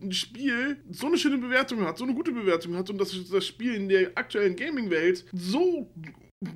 [0.00, 3.46] ein Spiel so eine schöne Bewertung hat, so eine gute Bewertung hat und dass das
[3.46, 5.90] Spiel in der aktuellen Gaming-Welt so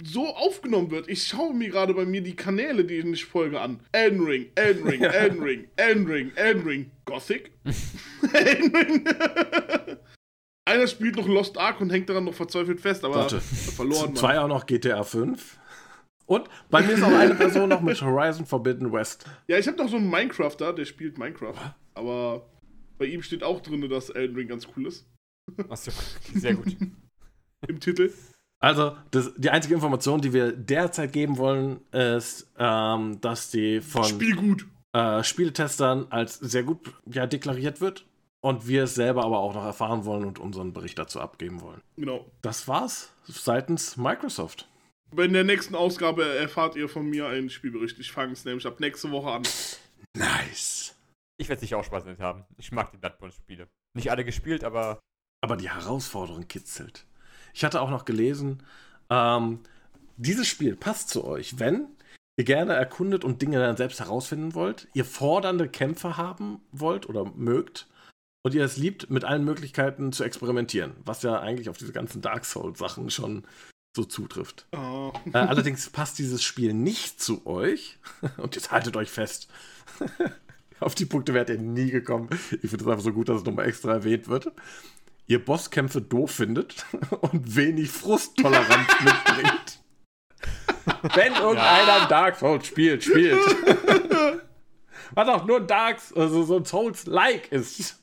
[0.04, 1.08] so aufgenommen wird.
[1.08, 3.80] Ich schaue mir gerade bei mir die Kanäle, die ich folge, an.
[3.92, 7.52] Elden Ring, Elden Ring, Elden Ring, Elden Ring, Elden Ring, Gothic.
[8.32, 9.04] Elden Ring.
[10.64, 13.40] Einer spielt noch Lost Ark und hängt daran noch verzweifelt fest, aber Warte.
[13.40, 14.06] verloren.
[14.06, 14.16] Mann.
[14.16, 15.58] Zwei auch noch GTA 5.
[16.26, 19.24] Und bei mir ist auch eine Person noch mit Horizon Forbidden West.
[19.46, 21.54] Ja, ich habe noch so einen Minecrafter, der spielt Minecraft.
[21.94, 22.48] Aber
[22.98, 25.06] bei ihm steht auch drin, dass Elden Ring ganz cool ist.
[25.68, 25.92] Achso,
[26.34, 26.76] sehr gut.
[27.68, 28.12] Im Titel.
[28.58, 34.04] Also, das, die einzige Information, die wir derzeit geben wollen, ist, ähm, dass die von
[34.04, 34.66] Spiel gut.
[34.92, 38.06] äh, Spieletestern als sehr gut ja, deklariert wird
[38.40, 41.82] und wir es selber aber auch noch erfahren wollen und unseren Bericht dazu abgeben wollen.
[41.96, 42.24] Genau.
[42.42, 44.68] Das war's seitens Microsoft.
[45.16, 47.98] In der nächsten Ausgabe erfahrt ihr von mir einen Spielbericht.
[47.98, 49.42] Ich fange es nämlich ab nächste Woche an.
[50.16, 50.94] Nice.
[51.38, 52.44] Ich werde sicher auch Spaß damit haben.
[52.56, 53.68] Ich mag die Bloodborne-Spiele.
[53.94, 54.98] Nicht alle gespielt, aber
[55.42, 57.06] Aber die Herausforderung kitzelt.
[57.56, 58.62] Ich hatte auch noch gelesen,
[59.08, 59.60] ähm,
[60.18, 61.86] dieses Spiel passt zu euch, wenn
[62.36, 67.24] ihr gerne erkundet und Dinge dann selbst herausfinden wollt, ihr fordernde Kämpfe haben wollt oder
[67.24, 67.86] mögt
[68.44, 72.20] und ihr es liebt, mit allen Möglichkeiten zu experimentieren, was ja eigentlich auf diese ganzen
[72.20, 73.44] Dark Souls-Sachen schon
[73.96, 74.66] so zutrifft.
[74.76, 75.10] Oh.
[75.32, 77.98] Äh, allerdings passt dieses Spiel nicht zu euch.
[78.36, 79.48] Und jetzt haltet euch fest.
[80.80, 82.28] Auf die Punkte wärt ihr nie gekommen.
[82.50, 84.52] Ich finde es einfach so gut, dass es nochmal extra erwähnt wird.
[85.28, 86.86] Ihr Bosskämpfe doof findet
[87.20, 89.82] und wenig Frusttoleranz mitbringt.
[91.14, 93.38] Wenn irgendeiner Dark Souls spielt, spielt.
[95.14, 98.02] Was auch nur ein Dark, also so ein Souls-like ist.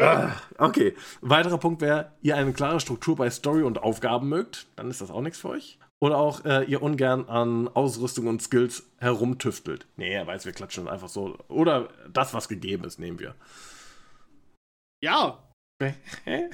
[0.00, 0.94] Ah, okay.
[1.20, 5.10] Weiterer Punkt wäre, ihr eine klare Struktur bei Story und Aufgaben mögt, dann ist das
[5.10, 5.78] auch nichts für euch.
[6.00, 9.86] Oder auch äh, ihr ungern an Ausrüstung und Skills herumtüftelt.
[9.96, 11.38] Nee, er weiß, wir klatschen einfach so.
[11.46, 13.36] Oder das, was gegeben ist, nehmen wir.
[15.00, 15.38] Ja.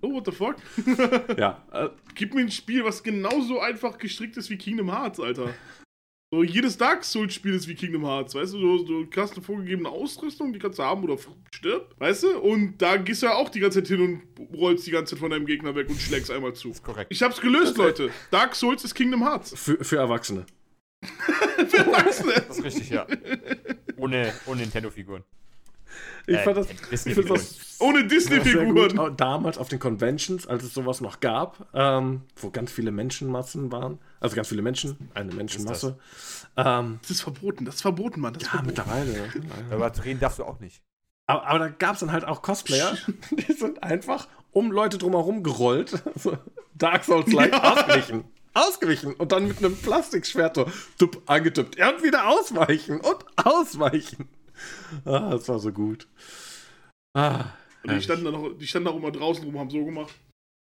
[0.00, 0.56] Oh, what the fuck?
[1.38, 5.52] ja, äh, Gib mir ein Spiel, was genauso einfach gestrickt ist wie Kingdom Hearts, Alter.
[6.30, 8.84] So, jedes Dark Souls-Spiel ist wie Kingdom Hearts, weißt du?
[8.84, 11.16] Du, du hast eine vorgegebene Ausrüstung, die kannst du haben oder
[11.52, 12.38] stirb, weißt du?
[12.38, 15.20] Und da gehst du ja auch die ganze Zeit hin und rollst die ganze Zeit
[15.20, 16.70] von deinem Gegner weg und schlägst einmal zu.
[16.70, 17.10] ist korrekt.
[17.10, 18.10] Ich hab's gelöst, Leute.
[18.30, 19.54] Dark Souls ist Kingdom Hearts.
[19.58, 20.46] für, für Erwachsene.
[21.68, 22.32] Für Erwachsene.
[22.34, 23.06] Das ist richtig, ja.
[23.96, 25.22] Ohne, ohne Nintendo-Figuren.
[26.26, 28.06] Ich Äh, fand das, Disney ich find das Ohne.
[28.06, 28.98] Disney-Figuren.
[28.98, 33.72] Auch Damals auf den Conventions, als es sowas noch gab, ähm, wo ganz viele Menschenmassen
[33.72, 33.98] waren.
[34.20, 35.98] Also ganz viele Menschen, eine Menschenmasse.
[36.56, 38.34] Ähm, Das ist verboten, das ist verboten, Mann.
[38.34, 38.74] Das ist ja, verboten.
[39.66, 39.92] mittlerweile.
[39.94, 40.82] Zu reden darfst du auch nicht.
[41.26, 42.96] Aber, aber da gab es dann halt auch Cosplayer,
[43.30, 46.02] die sind einfach um Leute drumherum gerollt.
[46.16, 46.36] So
[46.74, 47.72] Dark Souls-like Ja.
[47.74, 48.24] ausgewichen.
[48.54, 50.56] Ausgewichen und dann mit einem Plastikschwert
[50.98, 51.76] so angetippt.
[51.78, 54.28] Und wieder ausweichen und ausweichen.
[55.04, 56.08] Ah, das war so gut.
[57.14, 57.46] Ah,
[57.84, 60.14] Und die standen, da noch, die standen da auch immer draußen rum, haben so gemacht.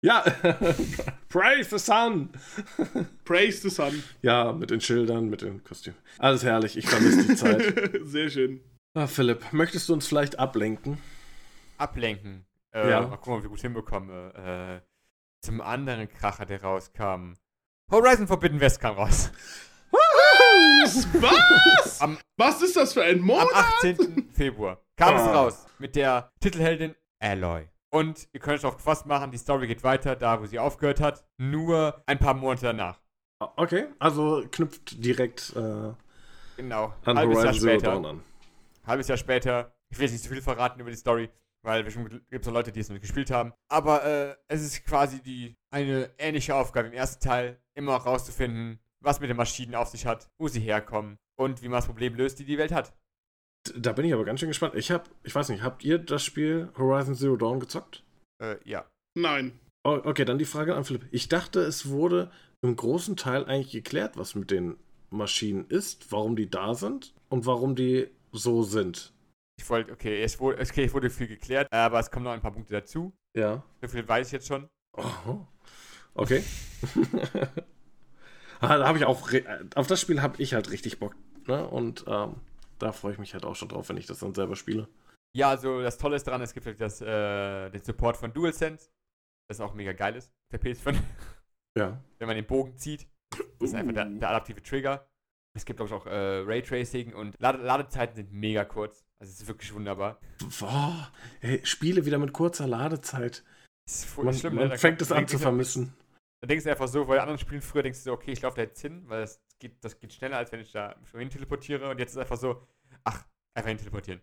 [0.04, 0.22] Ja,
[1.30, 2.30] praise the sun.
[3.24, 4.02] Praise the sun.
[4.24, 6.00] Ja, mit den Schildern, mit den Kostümen.
[6.18, 7.92] Alles herrlich, ich vermisse die Zeit.
[8.04, 8.62] Sehr schön.
[8.96, 10.98] Ah, Philipp, möchtest du uns vielleicht ablenken?
[11.78, 12.46] Ablenken.
[12.74, 13.02] Äh, Ja.
[13.02, 14.82] Mal gucken, ob ich gut hinbekomme.
[14.84, 17.34] Äh, zum anderen Kracher, der rauskam.
[17.92, 19.32] Horizon Forbidden West kam raus.
[20.82, 21.06] Was?
[22.02, 23.48] Am- Was ist das für ein Am Monat?
[23.54, 24.30] 18.
[24.34, 25.34] Februar kam es Ah.
[25.34, 27.68] raus mit der Titelheldin Aloy.
[27.94, 31.02] Und ihr könnt euch darauf gefasst machen, die Story geht weiter, da wo sie aufgehört
[31.02, 31.26] hat.
[31.38, 33.00] Nur ein paar Monate danach.
[33.58, 35.94] Okay, also knüpft direkt äh,
[36.58, 36.94] Genau.
[37.06, 37.92] an Halbes Jahr Horizon Zero später.
[37.92, 38.24] Dawn an.
[38.86, 39.76] halbes Jahr später.
[39.90, 41.30] Ich will jetzt nicht zu viel verraten über die Story,
[41.64, 43.52] weil bestimmt gibt es noch Leute, die es noch nicht gespielt haben.
[43.70, 48.80] Aber äh, es ist quasi die eine ähnliche Aufgabe im ersten Teil, immer auch rauszufinden,
[49.04, 52.16] was mit den Maschinen auf sich hat, wo sie herkommen und wie man das Problem
[52.16, 52.94] löst, die die Welt hat.
[53.76, 54.76] Da bin ich aber ganz schön gespannt.
[54.76, 58.04] Ich hab, ich weiß nicht, habt ihr das Spiel Horizon Zero Dawn gezockt?
[58.42, 58.88] Äh, ja.
[59.16, 59.60] Nein.
[59.84, 61.08] Oh, okay, dann die Frage an Philipp.
[61.12, 64.78] Ich dachte, es wurde im großen Teil eigentlich geklärt, was mit den
[65.10, 69.14] Maschinen ist, warum die da sind und warum die so sind.
[69.60, 72.42] Ich wollte, okay, es wurde, okay, es wurde viel geklärt, aber es kommen noch ein
[72.42, 73.14] paar Punkte dazu.
[73.38, 73.64] Ja.
[73.82, 74.68] So viel weiß ich jetzt schon.
[74.98, 75.46] Oh.
[76.14, 76.44] Okay.
[78.60, 79.30] ah, da habe ich auch,
[79.76, 81.16] auf das Spiel habe ich halt richtig Bock.
[81.48, 81.68] Ne?
[81.68, 82.36] Und ähm,
[82.80, 84.88] da freue ich mich halt auch schon drauf, wenn ich das dann selber spiele.
[85.36, 88.90] Ja, also das Tolle ist daran, es gibt halt das, äh, den Support von DualSense,
[89.50, 90.96] das auch mega geil ist, der PS5.
[91.78, 92.04] Ja.
[92.20, 93.08] wenn man den Bogen zieht.
[93.60, 95.08] Das ist einfach der, der adaptive Trigger.
[95.56, 99.06] Es gibt, glaube ich, auch äh, Raytracing und Lade Ladezeiten sind mega kurz.
[99.22, 100.20] Also es ist wirklich wunderbar.
[100.60, 103.46] Boah, hey, Spiele wieder mit kurzer Ladezeit.
[103.86, 104.78] Das ist voll Man, schlimm, man ne?
[104.78, 105.94] Fängt es an zu vermissen.
[106.42, 108.56] Da denkst du einfach so, bei anderen Spielen früher denkst du so, okay, ich laufe
[108.58, 111.30] da jetzt hin, weil das geht, das geht schneller, als wenn ich da schon hin
[111.30, 111.90] teleportiere.
[111.90, 112.68] Und jetzt ist einfach so,
[113.06, 114.22] ach, einfach hin teleportieren.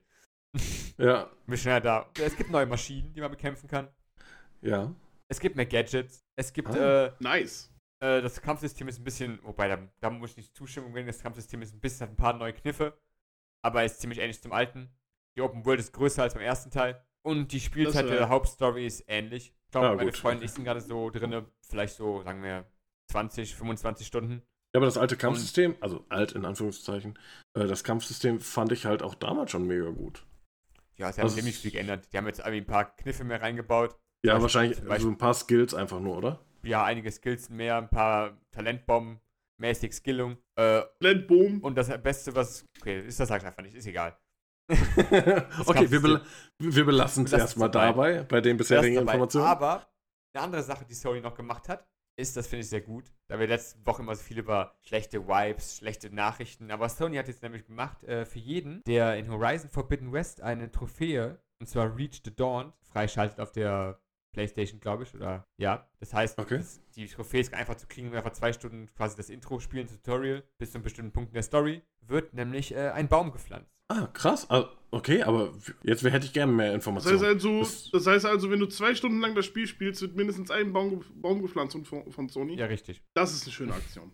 [0.98, 2.10] Ja, Bin schneller da.
[2.20, 3.88] Es gibt neue Maschinen, die man bekämpfen kann.
[4.60, 4.92] ja.
[5.30, 6.24] Es gibt mehr Gadgets.
[6.36, 7.06] Es gibt, Ah.
[7.08, 7.70] äh, Nice.
[8.00, 11.20] Äh, das Kampfsystem ist ein bisschen, wobei da, da muss ich nicht Zustimmung geben, das
[11.20, 12.98] Kampfsystem ist ein bisschen, hat ein paar neue Kniffe,
[13.62, 14.90] aber ist ziemlich ähnlich zum alten.
[15.36, 18.28] Die Open World ist größer als beim ersten Teil und die Spielzeit Das, äh, der
[18.30, 19.54] Hauptstory ist ähnlich.
[19.66, 20.12] Ich glaube, Ah, meine.
[20.14, 22.64] Freunde und ich sind gerade so drinne, vielleicht so, sagen wir,
[23.12, 24.42] 20, 25 Stunden.
[24.78, 27.18] Ja, aber das alte Kampfsystem, also alt in Anführungszeichen,
[27.54, 30.24] äh, das Kampfsystem fand ich halt auch damals schon mega gut.
[30.96, 32.08] Ja, sie haben Also ziemlich viel geändert.
[32.12, 33.96] Die haben jetzt irgendwie ein paar Kniffe mehr reingebaut.
[34.24, 36.40] Ja, Beispiel- wahrscheinlich Beispiel- ein paar Skills einfach nur, oder?
[36.62, 39.20] Ja, einige Skills mehr, ein paar Talentbomben,
[39.60, 40.38] mäßig Skillung.
[40.56, 41.60] Äh, Blendboom.
[41.60, 42.64] und das Beste, was.
[42.80, 44.16] Okay, ist das ich einfach nicht, ist egal.
[45.66, 46.20] okay, wir, bel
[46.58, 48.22] wir belassen es erstmal dabei.
[48.24, 48.98] bei den bisherigen.
[48.98, 49.46] Informationen.
[49.46, 49.88] Aber
[50.34, 51.86] eine andere Sache, die Sony noch gemacht hat,
[52.18, 55.26] ist, das finde ich sehr gut, da wir letzte Woche immer so viel über schlechte
[55.28, 59.70] Vibes, schlechte Nachrichten, aber Sony hat jetzt nämlich gemacht, äh, für jeden, der in Horizon
[59.70, 64.00] Forbidden West eine Trophäe, und zwar Reach the Dawn, freischaltet auf der
[64.32, 65.88] Playstation, glaube ich, oder ja.
[66.00, 66.58] Das heißt, Okay.
[66.58, 70.42] das, die Trophäe ist einfach zu kriegen, einfach zwei Stunden quasi das Intro spielen, Tutorial,
[70.58, 73.77] bis zu einem bestimmten Punkt in der Story, wird nämlich äh, ein Baum gepflanzt.
[73.90, 74.48] Ah, krass.
[74.50, 77.16] Ah, okay, aber jetzt hätte ich gerne mehr Das Informationen.
[77.20, 80.14] heißt, also, Das- das heißt also, wenn du zwei Stunden lang das Spiel spielst, wird
[80.14, 82.56] mindestens ein Baum, Baum gepflanzt von, von Sony.
[82.56, 83.02] Ja, richtig.
[83.14, 84.12] Das ist eine schöne Aktion.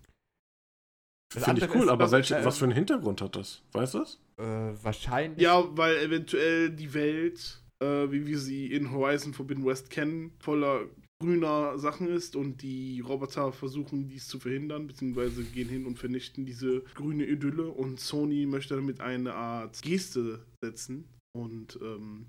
[1.34, 3.62] Das Finde ich cool, ist, aber was- welche, äh, was für einen Hintergrund hat das?
[3.72, 4.20] Weißt du das?
[4.38, 4.42] Äh,
[4.84, 5.42] wahrscheinlich.
[5.42, 10.84] Ja, weil eventuell die Welt, äh, wie wir sie in Horizon Forbidden West kennen, voller
[11.20, 16.44] grüner Sachen ist und die Roboter versuchen dies zu verhindern, beziehungsweise gehen hin und vernichten
[16.44, 22.26] diese grüne Idylle und Sony möchte damit eine Art Geste setzen und ähm,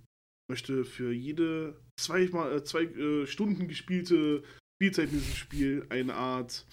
[0.50, 4.44] möchte für jede zweimal, äh, zwei äh, Stunden gespielte
[4.76, 6.66] Spielzeit in diesem Spiel eine Art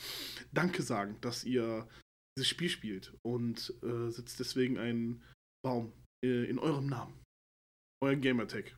[0.53, 1.89] Danke sagen, dass ihr
[2.37, 5.23] dieses Spiel spielt und äh, setzt deswegen einen
[5.65, 5.93] Baum
[6.25, 7.23] äh, in eurem Namen.
[8.03, 8.77] Euer Gamertag.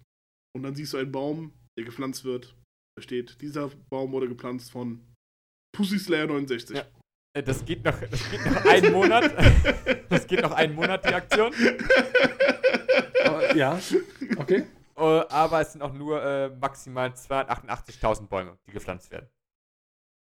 [0.54, 2.54] Und dann siehst du einen Baum, der gepflanzt wird.
[2.96, 5.00] Da steht, dieser Baum wurde gepflanzt von
[5.76, 6.76] Pussy Slayer 69.
[6.76, 6.84] Ja.
[7.36, 9.34] Äh, Das geht noch, das geht noch einen Monat.
[10.08, 11.52] Das geht noch einen Monat, die Aktion.
[13.56, 13.78] Ja,
[14.36, 14.64] okay.
[14.96, 19.28] Äh, aber es sind auch nur äh, maximal 288.000 Bäume, die gepflanzt werden.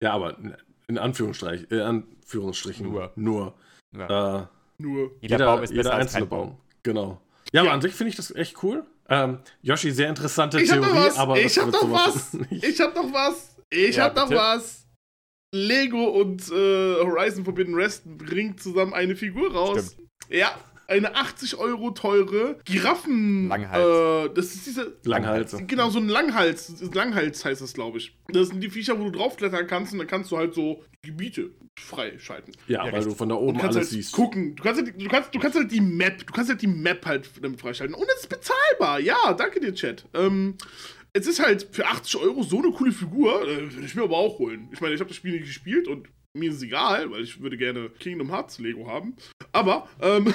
[0.04, 0.56] Ja, aber in-
[0.88, 3.12] in Anführungsstrichen, äh, Anführungsstrichen Nur.
[3.16, 3.58] nur.
[3.96, 4.44] Ja.
[4.44, 5.12] Äh, Nur.
[5.22, 6.58] jeder, Baum ist besser als kein Baum.
[6.84, 7.22] Genau.
[7.54, 7.74] Ja, aber Ja.
[7.76, 8.86] an sich finde ich das echt cool.
[9.08, 11.18] Ähm, Yoshi, sehr interessante Ich hab Theorie, was.
[11.18, 12.48] aber ich das hab noch sowas was.
[12.64, 13.56] Ich hab noch was.
[13.70, 14.40] Ich Ja, hab noch bitte.
[14.42, 14.88] was.
[15.54, 19.96] Lego und äh, Horizon Forbidden West bringt zusammen eine Figur raus.
[20.30, 23.48] Ja, eine 80 Euro teure Giraffen.
[23.48, 24.30] Langhals.
[24.30, 24.98] Äh, das ist diese.
[25.04, 25.64] Langhalse.
[25.66, 26.74] Genau, so ein Langhals.
[26.94, 28.18] Langhals heißt das, glaube ich.
[28.30, 31.52] Das sind die Viecher, wo du draufklettern kannst und dann kannst du halt so Gebiete
[31.80, 32.54] freischalten.
[32.68, 34.12] Ja, Ja, weil du von da oben kannst alles halt siehst.
[34.14, 34.56] gucken.
[34.56, 37.06] Du kannst, halt, du, kannst, du kannst halt die Map, du kannst halt die Map
[37.06, 37.96] halt damit freischalten.
[37.96, 39.00] Und es ist bezahlbar.
[39.00, 40.06] Ja, danke dir, Chat.
[40.14, 40.56] Ähm,
[41.14, 44.18] es ist halt für 80 Euro so eine coole Figur, äh, würde ich mir aber
[44.18, 44.70] auch holen.
[44.74, 47.42] Ich meine, ich habe das Spiel nicht gespielt und mir ist es egal, weil ich
[47.42, 49.16] würde gerne Kingdom Hearts Lego haben.
[49.52, 50.34] Aber ähm,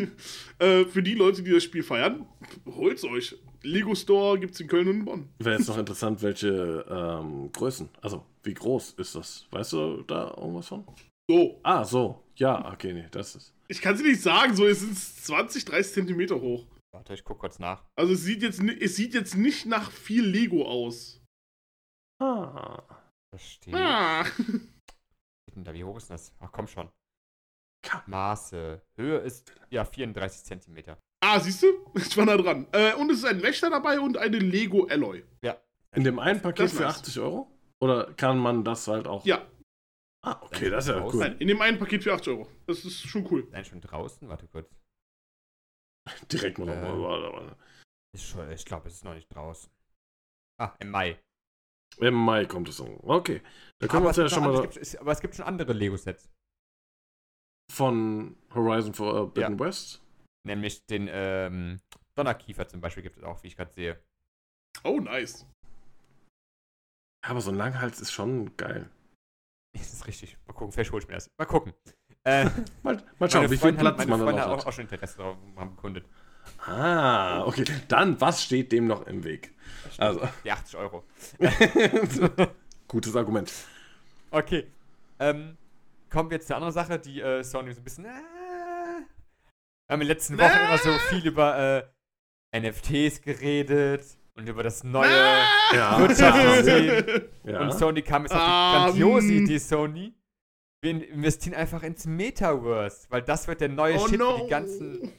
[0.58, 2.26] äh, für die Leute, die das Spiel feiern,
[2.66, 3.36] holt's euch.
[3.62, 5.28] Lego Store gibt's in Köln und in Bonn.
[5.38, 7.88] Wäre jetzt noch interessant, welche ähm, Größen.
[8.00, 9.46] Also, wie groß ist das?
[9.50, 10.84] Weißt du da irgendwas von?
[11.28, 12.22] So, Ah, so.
[12.36, 13.52] Ja, okay, nee, das ist.
[13.66, 16.66] ich kann es nicht sagen, so es sind 20, 30 Zentimeter hoch.
[16.94, 17.82] Warte, ich guck kurz nach.
[17.96, 21.20] Also es sieht jetzt, es sieht jetzt nicht nach viel Lego aus.
[22.22, 22.82] Ah.
[23.34, 23.74] Verstehe.
[23.76, 24.24] Ah.
[25.64, 26.32] Da, wie hoch ist denn das?
[26.40, 26.88] Ach komm schon.
[27.86, 28.02] Ja.
[28.06, 28.82] Maße.
[28.96, 30.98] Höhe ist ja 34 Zentimeter.
[31.20, 31.66] Ah, siehst du?
[31.94, 32.66] Ich war nah dran.
[32.72, 35.24] Äh, und es ist ein Wächter dabei und eine Lego Alloy.
[35.96, 36.98] In dem einen Paket für nice.
[36.98, 37.50] 80 Euro?
[37.80, 39.24] Oder kann man das halt auch.
[39.24, 39.46] Ja,
[40.22, 41.16] Ah, okay, das ist ja cool.
[41.16, 42.48] nein, in dem einen Paket für 80 Euro.
[42.66, 43.46] Das ist schon cool.
[43.50, 44.28] Nein, schon draußen?
[44.28, 44.68] Warte kurz.
[46.32, 46.82] Direkt mal Ähm.
[46.82, 47.56] nochmal.
[48.12, 49.70] Ich glaube, es ist noch nicht draußen.
[50.60, 51.18] Ah, im Mai.
[52.00, 52.98] Im Mai kommt es so.
[53.02, 53.42] Okay.
[53.80, 55.44] Da können wir uns ja schon mal andere- es gibt, es, aber es gibt schon
[55.46, 56.28] andere Lego-Sets.
[57.72, 60.02] von Horizon Forbidden West.
[60.46, 61.80] Nämlich den ähm,
[62.14, 64.02] Donnerkiefer zum Beispiel gibt es auch, wie ich gerade sehe.
[64.84, 65.46] Oh, nice.
[67.26, 68.88] Aber so ein Langhals ist schon geil.
[69.76, 70.36] Das ist richtig.
[70.46, 71.28] Mal gucken, vielleicht hol ich mir das.
[71.38, 71.72] Mal gucken.
[72.24, 72.48] Äh,
[72.82, 74.66] Mal, mal schauen, wie viel Platz meine man Freundin dann hat auch, hat.
[74.66, 76.06] auch schon Interesse daran haben bekundet.
[76.66, 77.64] Ah, okay.
[77.88, 79.54] Dann, was steht dem noch im Weg?
[79.98, 81.04] Also, Die 80 Euro.
[82.88, 83.52] gutes Argument.
[84.30, 84.66] Okay.
[85.20, 85.56] Ähm,
[86.10, 88.04] kommen wir jetzt zu einer anderen Sache, die äh, Sony so ein bisschen.
[88.04, 91.84] Äh, wir haben in den letzten Wochen immer so viel über
[92.52, 94.04] äh, NFTs geredet
[94.34, 95.10] und über das neue
[95.72, 95.98] Ja.
[95.98, 97.22] Wirtschaftssystem.
[97.44, 97.60] Ja.
[97.62, 98.84] Und Sony kam jetzt auf die Ähm.
[98.86, 100.14] grandiose Idee, Sony.
[100.82, 104.42] Wir in- investieren einfach ins Metaverse, weil das wird der neue Oh Shit, no.
[104.44, 105.12] die ganzen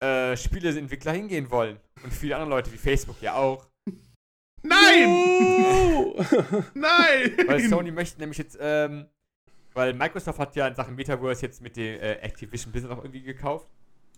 [0.00, 1.78] äh, Spieleentwickler hingehen wollen.
[2.02, 3.66] Und viele andere Leute wie Facebook ja auch.
[4.62, 5.08] Nein!
[6.74, 7.36] Nein!
[7.46, 9.06] Weil Sony möchte nämlich jetzt, ähm,
[9.72, 13.22] weil Microsoft hat ja in Sachen Metaverse jetzt mit dem äh, Activision Business auch irgendwie
[13.22, 13.70] gekauft,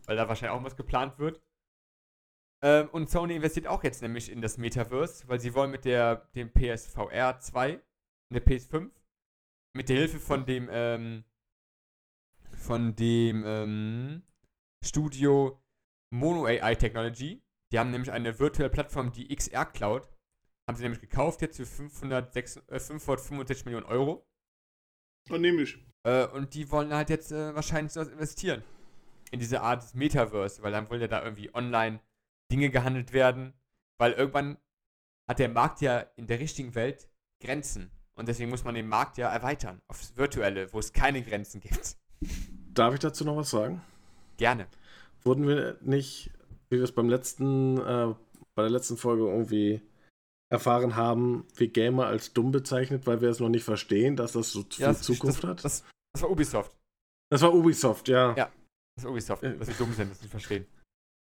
[0.06, 1.40] weil da wahrscheinlich auch was geplant wird.
[2.62, 6.28] Ähm, und Sony investiert auch jetzt nämlich in das Metaverse, weil sie wollen mit der
[6.34, 7.80] dem PSVR 2 und
[8.30, 8.90] der PS5
[9.74, 11.24] mit der Hilfe von dem ähm,
[12.52, 14.22] von dem ähm,
[14.84, 15.61] Studio
[16.12, 20.08] Mono AI Technology, die haben nämlich eine virtuelle Plattform, die XR Cloud,
[20.68, 24.26] haben sie nämlich gekauft jetzt für 506, äh, 565 Millionen Euro.
[25.28, 25.78] Dann nehme ich.
[26.04, 28.62] Äh, und die wollen halt jetzt äh, wahrscheinlich sowas investieren.
[29.30, 32.00] In diese Art des Metaverse, weil dann wollen ja da irgendwie online
[32.50, 33.54] Dinge gehandelt werden.
[33.98, 34.58] Weil irgendwann
[35.26, 37.08] hat der Markt ja in der richtigen Welt
[37.40, 37.90] Grenzen.
[38.14, 41.96] Und deswegen muss man den Markt ja erweitern aufs Virtuelle, wo es keine Grenzen gibt.
[42.74, 43.80] Darf ich dazu noch was sagen?
[44.36, 44.66] Gerne.
[45.24, 46.30] Wurden wir nicht,
[46.70, 48.14] wie wir es beim letzten, äh,
[48.54, 49.80] bei der letzten Folge irgendwie
[50.50, 54.52] erfahren haben, wie Gamer als dumm bezeichnet, weil wir es noch nicht verstehen, dass das
[54.52, 55.64] so viel das, Zukunft das, hat?
[55.64, 56.76] Das, das war Ubisoft.
[57.30, 58.34] Das war Ubisoft, ja.
[58.36, 58.52] Ja.
[58.96, 60.66] Das ist Ubisoft, dass wir dumm sind, das nicht verstehen.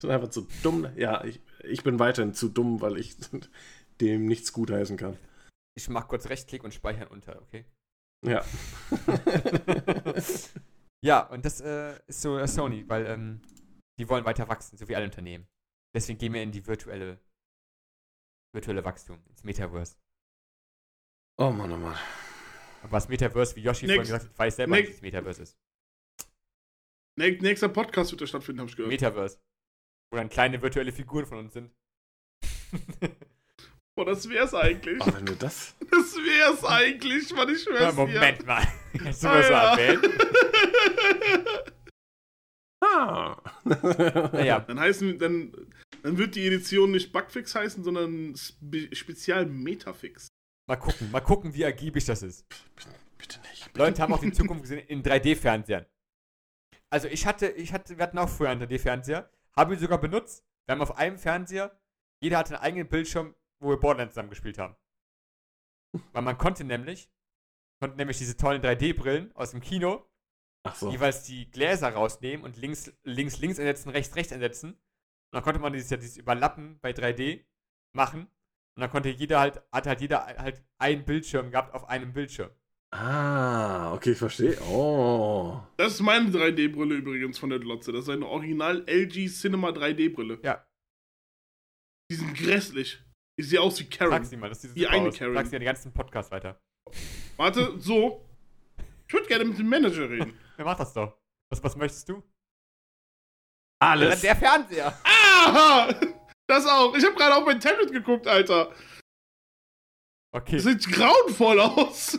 [0.00, 0.88] Sind einfach zu dumm.
[0.96, 3.16] Ja, ich, ich bin weiterhin zu dumm, weil ich
[4.00, 5.18] dem nichts gutheißen kann.
[5.76, 7.66] Ich mach kurz Rechtsklick und speichern unter, okay?
[8.26, 8.42] Ja.
[11.02, 13.40] Ja, und das äh, ist so äh, Sony, weil ähm,
[14.00, 15.46] die wollen weiter wachsen, so wie alle Unternehmen.
[15.94, 17.20] Deswegen gehen wir in die virtuelle,
[18.54, 19.96] virtuelle Wachstum, ins Metaverse.
[21.38, 21.98] oh Mann, oh Mann.
[22.82, 23.96] Aber das Metaverse, wie Yoshi Next.
[23.96, 24.94] vorhin gesagt hat, weiß selber Next.
[24.94, 25.58] was Metaverse ist.
[27.18, 28.90] Nä- Nächster Podcast wird da stattfinden, habe ich gehört.
[28.90, 29.38] Metaverse.
[30.10, 31.70] Wo dann kleine virtuelle Figuren von uns sind.
[33.94, 34.98] Boah, das wär's eigentlich.
[35.02, 35.74] Oh, wenn wir das.
[35.90, 38.66] Das wär's eigentlich, Mann, ich Ja, schwör's Moment mal.
[38.96, 39.50] Kannst du dir.
[39.50, 39.98] mal
[41.66, 41.69] so
[42.92, 43.36] Ah.
[44.32, 45.52] Naja, Dann heißen, dann,
[46.02, 50.28] dann wird die Edition nicht Bugfix heißen, sondern Spe Spezial Metafix.
[50.68, 52.46] mal gucken, mal gucken, wie ergiebig das ist.
[53.18, 53.66] Bitte nicht.
[53.66, 53.78] Bitte.
[53.78, 55.86] Leute haben auch die Zukunft gesehen in 3D-Fernsehern.
[56.90, 60.44] Also ich hatte, ich hatte, wir hatten auch früher einen 3D-Fernseher, haben ihn sogar benutzt.
[60.66, 61.78] Wir haben auf einem Fernseher,
[62.22, 64.74] jeder hatte einen eigenen Bildschirm, wo wir Borderlands zusammen gespielt haben.
[66.12, 67.10] Weil man konnte nämlich,
[67.80, 70.09] konnte nämlich diese tollen 3D-Brillen aus dem Kino
[70.74, 70.90] so.
[70.90, 74.72] jeweils die Gläser rausnehmen und links, links, links einsetzen, rechts, rechts einsetzen.
[74.72, 74.78] Und
[75.32, 77.44] dann konnte man dieses, ja, dieses Überlappen bei 3D
[77.92, 78.22] machen.
[78.76, 82.50] Und dann konnte jeder halt, hat halt jeder halt einen Bildschirm gehabt auf einem Bildschirm.
[82.92, 84.60] Ah, okay, ich verstehe.
[84.62, 85.60] Oh.
[85.76, 87.92] Das ist meine 3D-Brille übrigens von der Glotze.
[87.92, 90.40] Das ist eine Original LG Cinema 3D-Brille.
[90.42, 90.66] Ja.
[92.10, 93.00] Die sind grässlich.
[93.36, 94.10] Ich sehe aus wie Karen.
[94.10, 95.16] Sag's mal, das ist Die eine aus.
[95.16, 95.34] Karen.
[95.34, 96.60] Sag's dir den ganzen Podcast weiter.
[97.36, 98.26] Warte, so.
[99.06, 100.34] Ich würde gerne mit dem Manager reden.
[100.60, 101.16] Wer macht das doch?
[101.50, 102.22] Was, was möchtest du?
[103.82, 104.20] Alles.
[104.20, 104.92] Der Fernseher!
[105.04, 105.88] Aha!
[106.46, 106.94] Das auch.
[106.94, 108.70] Ich habe gerade auf mein Tablet geguckt, Alter.
[110.36, 112.18] Okay, Das sieht grauenvoll aus.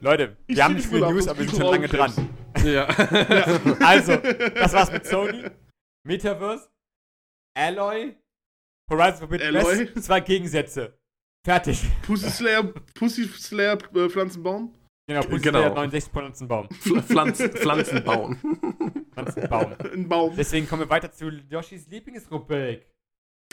[0.00, 2.10] Leute, Ich wir haben seh nicht viele Brille News, aber wir sind schon lange dran.
[2.56, 2.64] Rauchenkrebs.
[2.64, 3.76] ja.
[3.86, 5.50] Also, das war's mit Sony,
[6.06, 6.70] Metaverse,
[7.54, 8.16] Alloy,
[8.90, 9.78] Horizon Forbidden Alloy.
[9.94, 10.98] West, zwei Gegensätze.
[11.44, 11.82] Fertig.
[12.00, 12.62] Pussy Slayer,
[12.94, 14.74] Pussy Slayer äh, Pflanzenbaum.
[15.10, 15.62] Genau, Pussy Genau.
[15.62, 15.74] genau.
[15.74, 16.66] 69 Pflanzenbaum.
[16.68, 18.38] Pfl- Pflanzen, Pflanzen bauen.
[19.12, 19.74] Pflanzenbaum.
[19.92, 20.36] Ein Baum.
[20.36, 22.86] Deswegen kommen wir weiter zu Yoshis Lieblingsrubrik.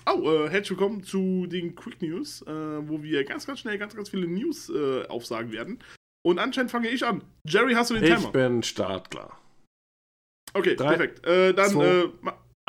[0.05, 2.47] Oh, äh, herzlich willkommen zu den Quick News, äh,
[2.88, 5.80] wo wir ganz, ganz schnell ganz, ganz viele News äh, aufsagen werden.
[6.24, 7.24] Und anscheinend fange ich an.
[7.43, 8.32] Jerry, hast du den Ich Timer?
[8.32, 9.41] bin startklar.
[10.53, 11.26] Okay, Drei, perfekt.
[11.26, 11.86] Äh, dann, zwei.
[11.88, 12.10] äh,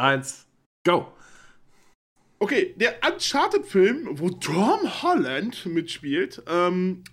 [0.01, 0.49] Eins,
[0.87, 1.13] go.
[2.39, 7.05] okay, der Uncharted-Film, wo Tom Holland mitspielt, ähm,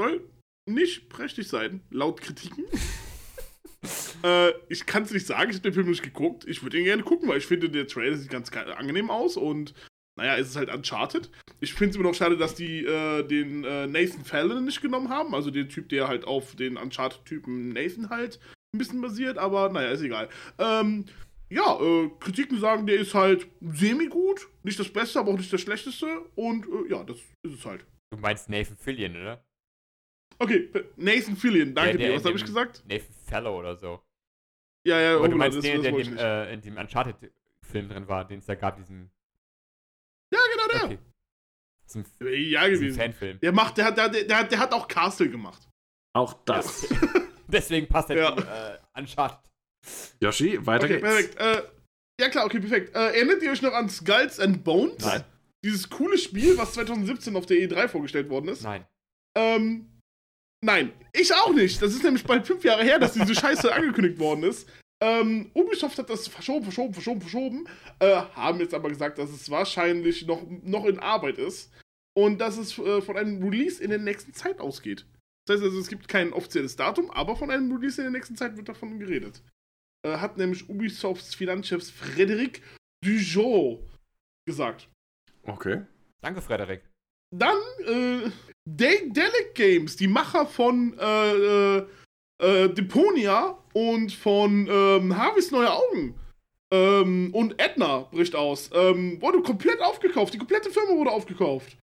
[0.00, 0.26] soll
[0.66, 2.64] nicht prächtig sein, laut Kritiken.
[4.24, 6.44] äh, ich kann es nicht sagen, ich habe den Film nicht geguckt.
[6.46, 9.36] Ich würde ihn gerne gucken, weil ich finde, der Trailer sieht ganz ge- angenehm aus
[9.36, 9.74] und
[10.18, 11.30] naja, es ist halt Uncharted.
[11.60, 15.08] Ich finde es immer noch schade, dass die äh, den äh, Nathan Fallon nicht genommen
[15.08, 15.34] haben.
[15.34, 18.38] Also den Typ, der halt auf den Uncharted-Typen Nathan halt
[18.74, 20.28] ein bisschen basiert, aber naja, ist egal.
[20.58, 21.06] Ähm,
[21.48, 24.48] ja, äh, Kritiken sagen, der ist halt semi-gut.
[24.62, 26.06] Nicht das Beste, aber auch nicht das Schlechteste.
[26.34, 27.84] Und äh, ja, das ist es halt.
[28.10, 29.42] Du meinst Nathan Fillion, oder?
[30.38, 32.16] Okay, Nathan Fillion, danke Der- der dir.
[32.16, 32.82] Was habe ich gesagt?
[32.88, 34.02] Nathan Fellow oder so.
[34.86, 36.76] Ja, ja, Aber du oh, meinst das- den, das der in dem, äh, in dem
[36.76, 39.10] Uncharted-Film drin war, den es da gab, diesen.
[40.32, 40.84] Ja, genau der.
[40.84, 40.98] Okay.
[41.86, 43.00] Zum, Ja, diesen gewesen.
[43.00, 43.40] Fanfilm.
[43.40, 45.68] Der macht, der hat, der, der, hat- der hat auch Castle gemacht.
[46.14, 46.86] Auch das.
[47.48, 48.74] Deswegen passt er Ja.
[48.74, 49.50] äh, Uncharted.
[50.20, 51.02] Yoshi, weiter Okay, geht's.
[51.02, 51.40] perfekt.
[51.40, 51.62] Äh,
[52.20, 52.94] ja, klar, okay, perfekt.
[52.94, 55.04] Äh, erinnert ihr euch noch an Skulls and Bones?
[55.04, 55.24] Nein.
[55.64, 58.62] Dieses coole Spiel, was 2017 auf der E3 vorgestellt worden ist?
[58.62, 58.86] Nein.
[59.36, 59.91] Ähm,
[60.62, 61.80] nein, ich auch nicht.
[61.82, 64.68] Das ist nämlich bald fünf Jahre her, dass diese Scheiße angekündigt worden ist.
[65.02, 67.68] Ähm, Ubisoft hat das verschoben, verschoben, verschoben, verschoben.
[67.98, 71.72] Äh, haben jetzt aber gesagt, dass es wahrscheinlich noch, noch in Arbeit ist.
[72.14, 75.06] Und dass es äh, von einem Release in der nächsten Zeit ausgeht.
[75.46, 78.36] Das heißt also, es gibt kein offizielles Datum, aber von einem Release in der nächsten
[78.36, 79.42] Zeit wird davon geredet.
[80.06, 82.60] Äh, hat nämlich Ubisofts Finanzchef Frédéric
[83.02, 83.80] Dujon
[84.46, 84.88] gesagt.
[85.44, 85.82] Okay.
[86.20, 86.82] Danke, Frederik.
[87.34, 87.56] Dann
[87.86, 88.30] äh,
[88.64, 91.86] Daedalic Games, die Macher von äh, äh,
[92.42, 96.14] äh, Deponia und von ähm, Harveys Neue Augen
[96.72, 98.70] ähm, und Edna bricht aus.
[98.72, 100.34] Ähm, wurde komplett aufgekauft.
[100.34, 101.76] Die komplette Firma wurde aufgekauft.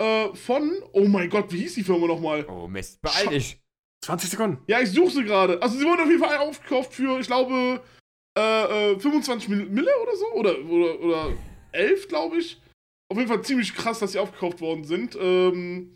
[0.00, 2.46] Äh, von, oh mein Gott, wie hieß die Firma nochmal?
[2.48, 3.58] Oh Mist, beeil dich.
[4.04, 4.62] 20 Sekunden.
[4.66, 5.60] Ja, ich suche sie gerade.
[5.60, 7.82] Also sie wurden auf jeden Fall aufgekauft für, ich glaube,
[8.38, 10.26] äh, äh, 25 Mil- Mille oder so.
[10.32, 11.32] Oder, oder, oder
[11.72, 12.58] 11, glaube ich.
[13.10, 15.18] Auf jeden Fall ziemlich krass, dass sie aufgekauft worden sind.
[15.20, 15.92] Ähm,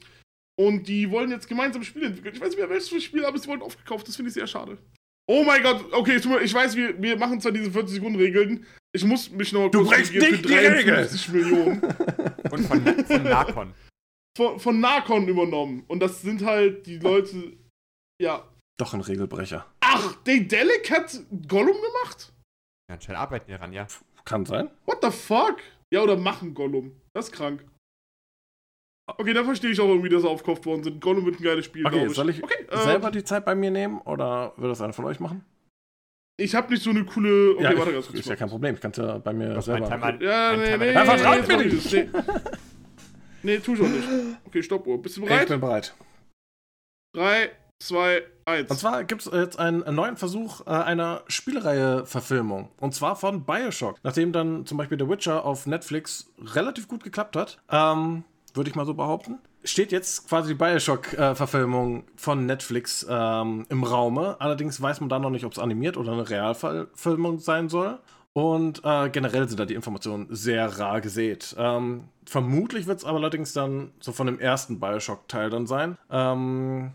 [0.59, 2.34] und die wollen jetzt gemeinsam Spiele entwickeln.
[2.34, 4.07] Ich weiß nicht mehr, welches Spiel, aber sie wurden aufgekauft.
[4.09, 4.78] Das finde ich sehr schade.
[5.26, 8.66] Oh mein Gott, okay, tut mir- ich weiß, wir, wir machen zwar diese 40-Sekunden-Regeln.
[8.94, 11.09] Ich muss mich noch Du korrigieren nicht die Regel.
[11.32, 11.80] Millionen
[12.50, 13.74] Und von, von Narcon.
[14.36, 15.82] von, von Narcon übernommen.
[15.88, 17.57] Und das sind halt die Leute,
[18.22, 18.46] ja.
[18.78, 19.66] Doch ein Regelbrecher.
[19.80, 22.32] Ach, Daedalic hat Gollum gemacht?
[22.90, 23.86] Ja, anscheinend arbeiten wir ran, ja.
[24.26, 24.70] Kann sein.
[24.84, 25.57] What the fuck?
[25.92, 26.92] Ja, oder machen Gollum.
[27.14, 27.64] Das ist krank.
[29.07, 31.00] Okay, dann verstehe ich auch irgendwie, dass sie aufgekauft worden sind.
[31.00, 32.14] Gollum wird ein geiles Spiel, Okay, ich.
[32.14, 35.05] soll ich okay, äh, selber die Zeit bei mir nehmen oder will das einer von
[35.05, 35.44] euch machen?
[36.36, 37.52] Ich habe nicht so eine coole.
[37.55, 38.18] Okay, ja, warte ganz kurz.
[38.20, 38.74] ist ja kein Problem.
[38.74, 39.88] Ich kann es ja bei mir Was, selber.
[39.88, 41.92] Timer- Ja, nee, nee, Ja, nee, vertraut nee, mir nee, nicht.
[41.92, 42.09] Nee,
[43.42, 44.09] nee tu schon nicht.
[44.46, 45.00] Okay, Stoppuhr.
[45.00, 45.48] Bist du Ich bereit?
[45.48, 45.94] bin bereit.
[47.14, 47.50] 3,
[47.80, 48.70] 2, 1.
[48.70, 52.70] Und zwar gibt es jetzt einen neuen Versuch äh, einer Spielreihe-Verfilmung.
[52.80, 53.98] Und zwar von Bioshock.
[54.02, 58.24] Nachdem dann zum Beispiel The Witcher auf Netflix relativ gut geklappt hat, ähm,
[58.55, 64.36] würde ich mal so behaupten, steht jetzt quasi die Bioshock-Verfilmung von Netflix ähm, im Raume.
[64.38, 67.98] Allerdings weiß man da noch nicht, ob es animiert oder eine Realverfilmung sein soll.
[68.32, 71.55] Und äh, generell sind da die Informationen sehr rar gesät.
[71.59, 75.98] Ähm, vermutlich wird es aber allerdings dann so von dem ersten Bioshock-Teil dann sein.
[76.11, 76.92] Ähm,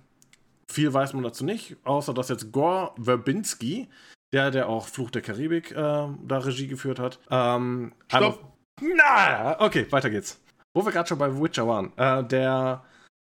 [0.67, 3.87] viel weiß man dazu nicht, außer dass jetzt Gore Verbinski,
[4.33, 7.19] der, der auch Fluch der Karibik äh, da Regie geführt hat.
[7.31, 8.43] Ähm, Stopp.
[8.81, 10.39] Na, okay, weiter geht's.
[10.73, 11.91] Wo wir gerade schon bei Witcher waren.
[11.97, 12.83] Äh, der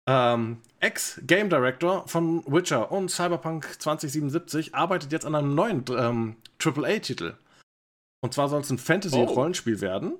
[0.08, 7.34] ähm, Ex-Game Director von Witcher und Cyberpunk 2077, arbeitet jetzt an einem neuen ähm, AAA-Titel.
[8.20, 9.80] Und zwar soll es ein Fantasy-Rollenspiel oh.
[9.80, 10.12] werden.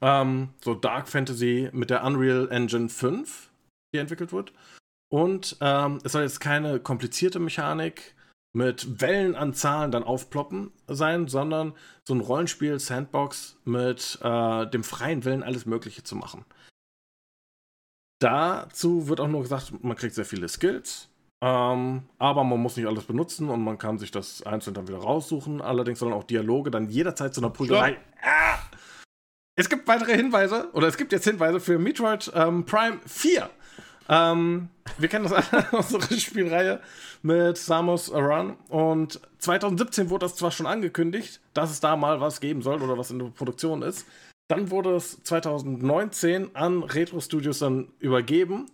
[0.00, 3.50] Ähm, so Dark Fantasy mit der Unreal Engine 5,
[3.94, 4.52] die entwickelt wird.
[5.12, 8.13] Und ähm, es soll jetzt keine komplizierte Mechanik
[8.54, 11.74] mit Wellen an Zahlen dann aufploppen sein, sondern
[12.04, 16.44] so ein Rollenspiel, Sandbox mit äh, dem freien Willen, alles Mögliche zu machen.
[18.20, 21.08] Dazu wird auch nur gesagt, man kriegt sehr viele Skills,
[21.42, 24.98] ähm, aber man muss nicht alles benutzen und man kann sich das einzeln dann wieder
[24.98, 25.60] raussuchen.
[25.60, 27.98] Allerdings sollen auch Dialoge dann jederzeit zu einer Prügelei.
[28.22, 28.58] Ah!
[29.56, 33.50] Es gibt weitere Hinweise, oder es gibt jetzt Hinweise für Metroid ähm, Prime 4.
[34.08, 36.80] Ähm, wir kennen das unserer Spielreihe
[37.22, 38.56] mit Samus Aran.
[38.68, 42.98] Und 2017 wurde das zwar schon angekündigt, dass es da mal was geben soll oder
[42.98, 44.06] was in der Produktion ist.
[44.48, 48.66] Dann wurde es 2019 an Retro Studios dann übergeben.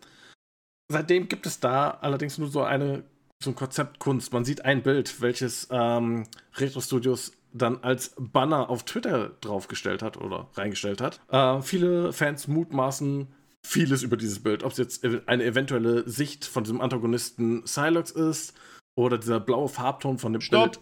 [0.89, 3.05] Seitdem gibt es da allerdings nur so eine
[3.43, 4.05] so ein Konzept.
[4.33, 6.26] Man sieht ein Bild, welches ähm,
[6.57, 11.20] Retro Studios dann als Banner auf Twitter draufgestellt hat oder reingestellt hat.
[11.31, 13.28] Äh, viele Fans mutmaßen
[13.66, 14.62] vieles über dieses Bild.
[14.62, 18.54] Ob es jetzt eine eventuelle Sicht von diesem Antagonisten Silox ist
[18.96, 20.72] oder dieser blaue Farbton von dem Stopp.
[20.72, 20.80] Bild.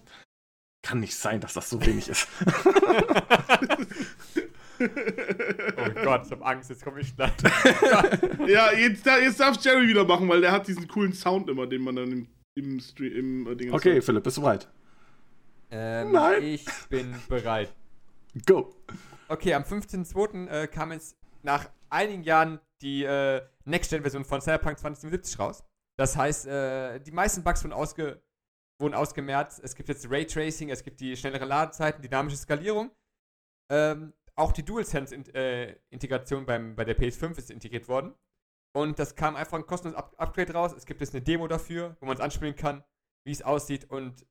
[0.82, 2.28] Kann nicht sein, dass das so wenig ist.
[4.80, 7.32] oh Gott, ich hab Angst, jetzt komme ich schnell.
[8.46, 11.82] ja, jetzt, jetzt darf Jerry wieder machen, weil der hat diesen coolen Sound immer, den
[11.82, 14.68] man dann im, im Stream im äh, Okay, Philipp, bist du bereit?
[15.70, 16.42] Ähm, Nein.
[16.44, 17.72] Ich bin bereit.
[18.46, 18.72] Go.
[19.28, 20.46] Okay, am 15.02.
[20.46, 21.16] Äh, kam es
[21.48, 25.64] nach einigen Jahren die äh, Next-Gen-Version von Cyberpunk 2077 raus.
[25.98, 28.22] Das heißt, äh, die meisten Bugs wurden, ausge
[28.78, 29.58] wurden ausgemerzt.
[29.64, 32.90] Es gibt jetzt Raytracing, es gibt die schnellere Ladezeiten, dynamische Skalierung.
[33.72, 38.14] Ähm, auch die DualSense-Integration äh, bei der PS5 ist integriert worden.
[38.76, 40.74] Und das kam einfach ein kostenloses Up Upgrade raus.
[40.74, 42.84] Es gibt jetzt eine Demo dafür, wo man es anspielen kann,
[43.26, 43.90] wie es aussieht.
[43.90, 44.26] Und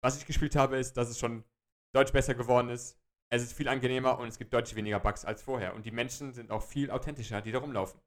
[0.00, 1.44] was ich gespielt habe, ist, dass es schon
[1.92, 2.96] deutlich besser geworden ist.
[3.28, 5.74] Es ist viel angenehmer und es gibt deutlich weniger Bugs als vorher.
[5.74, 8.00] Und die Menschen sind auch viel authentischer, die da rumlaufen.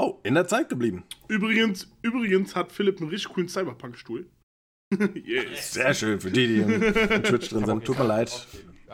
[0.00, 1.04] Oh, in der Zeit geblieben.
[1.28, 4.30] Übrigens, übrigens hat Philipp einen richtig coolen Cyberpunk-Stuhl.
[5.14, 5.72] yes.
[5.72, 6.82] Sehr schön für die, die im, im
[7.22, 7.84] Twitch drin sind.
[7.84, 8.30] Tut mir leid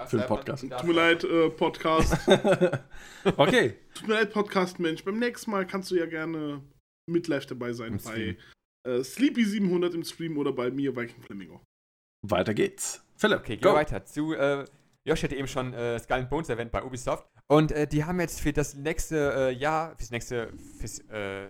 [0.06, 0.62] für den Podcast.
[0.62, 2.28] Tut mir leid, äh, Podcast.
[3.36, 3.76] okay.
[3.94, 5.04] Tut mir leid, Podcast-Mensch.
[5.04, 6.62] Beim nächsten Mal kannst du ja gerne
[7.06, 8.36] mit live dabei sein bei
[8.86, 11.62] äh, Sleepy700 im Stream oder bei mir, Viking Flamingo.
[12.22, 13.03] Weiter geht's.
[13.16, 14.34] Philipp, okay, gehen wir weiter zu.
[14.34, 14.64] Äh,
[15.04, 17.28] Josh hatte eben schon äh, Skull and Bones erwähnt bei Ubisoft.
[17.46, 21.48] Und äh, die haben jetzt für das nächste äh, Jahr, fürs nächste, fürs, äh,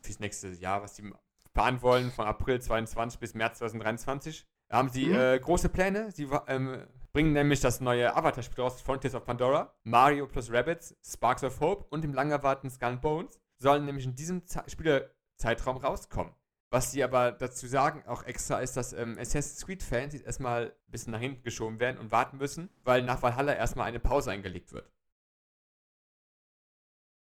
[0.00, 1.10] fürs nächste Jahr, was die
[1.52, 5.14] planen wollen, von April 22 bis März 2023, haben sie mhm.
[5.14, 6.10] Äh, große Pläne.
[6.12, 11.42] Sie ähm, bringen nämlich das neue Avatar-Spiel raus, Frontiers of Pandora, Mario plus Rabbits, Sparks
[11.42, 16.32] of Hope und im lang erwarteten Skull and Bones sollen nämlich in diesem Spielezeitraum rauskommen.
[16.74, 20.90] Was sie aber dazu sagen, auch extra, ist, dass ähm, Assassin's Creed-Fans jetzt erstmal ein
[20.90, 24.72] bisschen nach hinten geschoben werden und warten müssen, weil nach Valhalla erstmal eine Pause eingelegt
[24.72, 24.90] wird.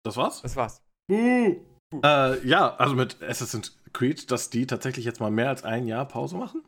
[0.07, 0.41] Das war's?
[0.41, 0.83] Das war's.
[1.13, 1.55] Uh.
[2.03, 6.09] Äh, ja, also mit Assassin's Creed, dass die tatsächlich jetzt mal mehr als ein Jahr
[6.09, 6.65] Pause machen?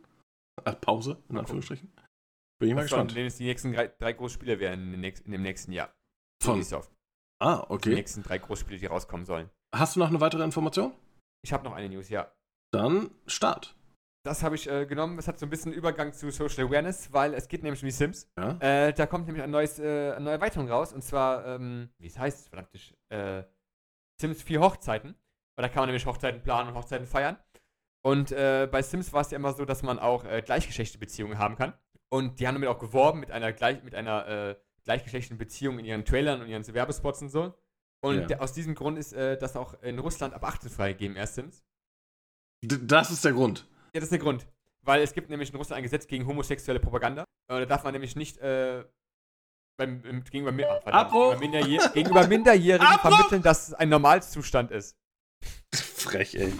[0.62, 1.90] Äh, Pause, in Anführungsstrichen.
[2.60, 3.16] Bin ich mal gespannt.
[3.16, 5.90] Denen es die nächsten drei, drei Großspiele werden in, in, dem nächsten Jahr.
[6.42, 6.92] Von Ubisoft.
[7.42, 7.88] Ah, okay.
[7.88, 9.48] Die nächsten drei Großspiele, die rauskommen sollen.
[9.74, 10.92] Hast du noch eine weitere Information?
[11.42, 12.30] Ich habe noch eine News, ja.
[12.72, 13.78] Dann Start.
[14.24, 15.18] Das habe ich äh, genommen.
[15.18, 17.92] Es hat so ein bisschen Übergang zu Social Awareness, weil es geht nämlich um die
[17.92, 18.30] Sims.
[18.36, 18.58] Ja.
[18.60, 20.92] Äh, da kommt nämlich ein neues, äh, eine neue Erweiterung raus.
[20.92, 23.44] Und zwar, ähm, wie es heißt, verdammt, äh,
[24.20, 25.14] Sims 4 Hochzeiten.
[25.56, 27.38] Weil da kann man nämlich Hochzeiten planen und Hochzeiten feiern.
[28.04, 31.38] Und äh, bei Sims war es ja immer so, dass man auch äh, gleichgeschlechtliche Beziehungen
[31.38, 31.72] haben kann.
[32.10, 36.06] Und die haben damit auch geworben mit einer, gleich, mit einer gleichgeschlechtlichen Beziehung in ihren
[36.06, 37.54] Trailern und ihren Werbespots und so.
[38.00, 38.26] Und ja.
[38.26, 41.66] der, aus diesem Grund ist das auch in Russland ab 18 freigegeben, erst Sims.
[42.62, 43.66] Das ist der Grund.
[43.94, 44.46] Ja, das ist der Grund.
[44.82, 47.24] Weil es gibt nämlich in Russland ein Gesetz gegen homosexuelle Propaganda.
[47.50, 48.84] Und da darf man nämlich nicht äh,
[49.78, 54.96] beim, gegenüber, ach, gegenüber, Minderjähr gegenüber Minderjährigen vermitteln, dass es ein Normalzustand ist.
[55.72, 56.52] Frech, ey.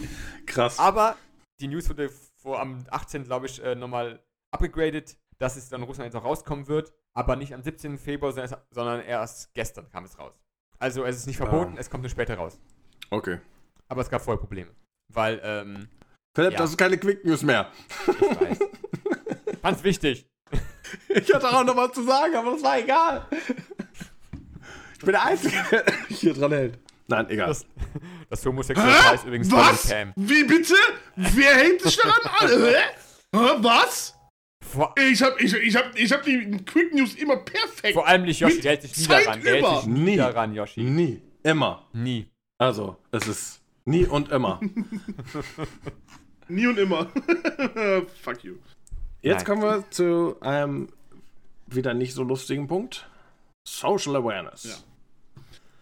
[0.46, 0.78] Krass.
[0.78, 1.16] Aber
[1.60, 3.24] die News wurde vor am 18.
[3.24, 4.22] glaube ich, äh, nochmal
[4.52, 6.92] abgegradet, dass es dann in Russland jetzt auch rauskommen wird.
[7.14, 7.98] Aber nicht am 17.
[7.98, 8.32] Februar,
[8.70, 10.38] sondern erst gestern kam es raus.
[10.78, 11.80] Also es ist nicht verboten, ah.
[11.80, 12.60] es kommt nur später raus.
[13.10, 13.40] Okay.
[13.88, 14.70] Aber es gab vorher Probleme.
[15.12, 15.88] Weil, ähm.
[16.34, 16.58] Philipp, ja.
[16.58, 17.72] das ist keine Quick News mehr.
[18.06, 18.58] Ich weiß.
[19.62, 20.26] Ganz wichtig.
[21.08, 23.26] Ich hatte auch noch was zu sagen, aber das war egal.
[24.92, 26.78] Ich bin der Einzige, der hier dran hält.
[27.06, 27.48] Nein, egal.
[27.48, 27.66] Das,
[28.28, 29.88] das homosexuelle ist übrigens Was?
[29.88, 30.12] Cam.
[30.16, 30.74] Wie bitte?
[31.16, 32.48] Wer hält sich daran an?
[33.32, 33.62] Hä?
[33.62, 34.14] Was?
[34.64, 37.94] Vor ich hab, ich, ich, hab, ich hab die Quick News immer perfekt.
[37.94, 39.42] Vor allem nicht Yoshi, der hält sich nie daran.
[39.42, 40.82] Der hält sich nie daran, Yoshi.
[40.82, 41.22] Nie.
[41.42, 41.86] Immer.
[41.92, 42.28] Nie.
[42.58, 44.60] Also, es ist nie und immer.
[46.50, 47.06] Nie und immer.
[48.22, 48.54] Fuck you.
[49.20, 49.44] Jetzt Nein.
[49.44, 50.88] kommen wir zu einem
[51.66, 53.06] wieder nicht so lustigen Punkt.
[53.66, 54.64] Social Awareness.
[54.64, 54.76] Ja.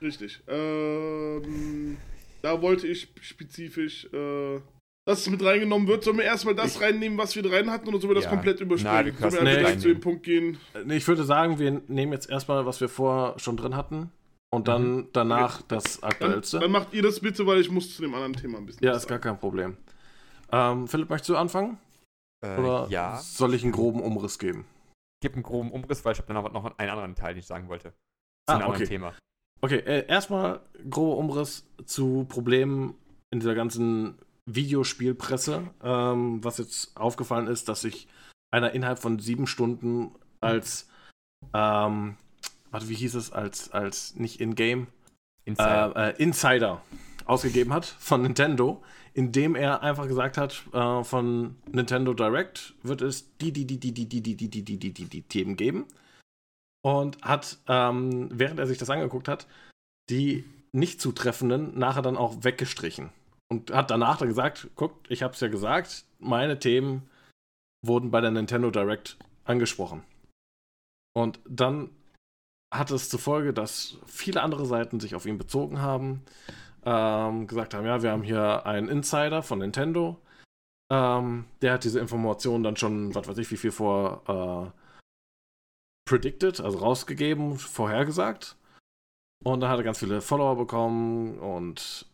[0.02, 0.40] Richtig.
[0.48, 1.96] Ähm,
[2.42, 4.60] da wollte ich spezifisch, äh,
[5.04, 6.02] dass es mit reingenommen wird.
[6.02, 8.30] Sollen wir erstmal das reinnehmen, was wir drin hatten, oder sollen wir das Ja.
[8.30, 9.16] komplett Nein, überspringen?
[9.20, 10.00] sollen können wir nicht direkt zu dem.
[10.00, 10.58] Punkt gehen?
[10.88, 14.10] Ich würde sagen, wir nehmen jetzt erstmal, was wir vorher schon drin hatten.
[14.56, 16.58] Und dann danach das Dann, aktuellste.
[16.60, 18.92] dann macht ihr das bitte, weil ich muss zu dem anderen Thema ein bisschen ja,
[18.96, 19.76] ist gar kein Problem.
[20.50, 21.78] Ähm, Philipp, möchtest du anfangen?
[22.44, 23.18] Äh, Oder ja.
[23.18, 24.64] soll ich einen groben Umriss geben?
[25.22, 27.46] Gib einen groben Umriss, weil ich habe dann noch, noch einen anderen Teil, den ich
[27.46, 27.90] sagen wollte.
[27.90, 27.94] Zu
[28.48, 28.88] Ah, einem anderen okay.
[28.88, 29.12] Thema.
[29.60, 32.94] Okay, äh, erstmal grober Umriss zu Problemen
[33.30, 35.68] in dieser ganzen Videospielpresse.
[35.82, 38.08] Ähm, was jetzt aufgefallen ist, dass sich
[38.50, 40.88] einer innerhalb von sieben Stunden als,
[41.54, 42.16] ähm,
[42.76, 44.88] warte, wie hieß es, als, als nicht in-game,
[45.46, 45.96] Insider.
[45.96, 46.82] äh, äh, Insider
[47.24, 48.82] ausgegeben hat von Nintendo,
[49.14, 53.92] indem er einfach gesagt hat, äh, von Nintendo Direct wird es die, die, die, die,
[53.92, 55.86] die, die, die, die, die, die, die, die, die Themen geben.
[56.84, 59.46] Und hat, ähm, während er sich das angeguckt hat,
[60.10, 63.08] die nicht zutreffenden nachher dann auch weggestrichen.
[63.48, 67.08] Und hat danach dann gesagt, guckt, ich hab's ja gesagt, meine Themen
[67.82, 69.16] wurden bei der Nintendo Direct
[69.46, 70.02] angesprochen.
[71.14, 71.88] Und dann
[72.72, 76.22] hat es zur Folge, dass viele andere Seiten sich auf ihn bezogen haben,
[76.84, 80.20] ähm, gesagt haben, ja, wir haben hier einen Insider von Nintendo,
[80.90, 84.80] ähm, der hat diese Informationen dann schon, was weiß ich, wie viel vor äh,
[86.08, 88.56] predicted, also rausgegeben, vorhergesagt.
[89.44, 92.06] Und da hat er ganz viele Follower bekommen und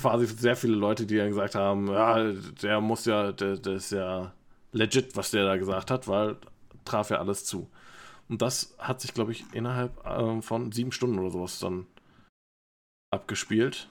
[0.00, 3.90] quasi sehr viele Leute, die dann gesagt haben, ja, der muss ja, der, der ist
[3.92, 4.32] ja
[4.72, 6.36] legit, was der da gesagt hat, weil
[6.84, 7.68] traf ja alles zu.
[8.30, 11.86] Und das hat sich, glaube ich, innerhalb ähm, von sieben Stunden oder sowas dann
[13.12, 13.88] abgespielt.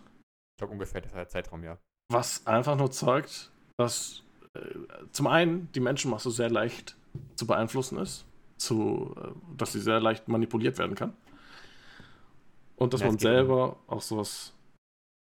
[0.56, 1.78] ich glaube ungefähr der Zeitraum, ja.
[2.12, 4.24] Was einfach nur zeugt, dass
[4.56, 4.62] äh,
[5.12, 6.96] zum einen die Menschenmasse sehr leicht
[7.36, 8.26] zu beeinflussen ist,
[8.58, 11.16] zu, äh, dass sie sehr leicht manipuliert werden kann.
[12.78, 14.54] Und dass Ja, man geht um- selber auch sowas.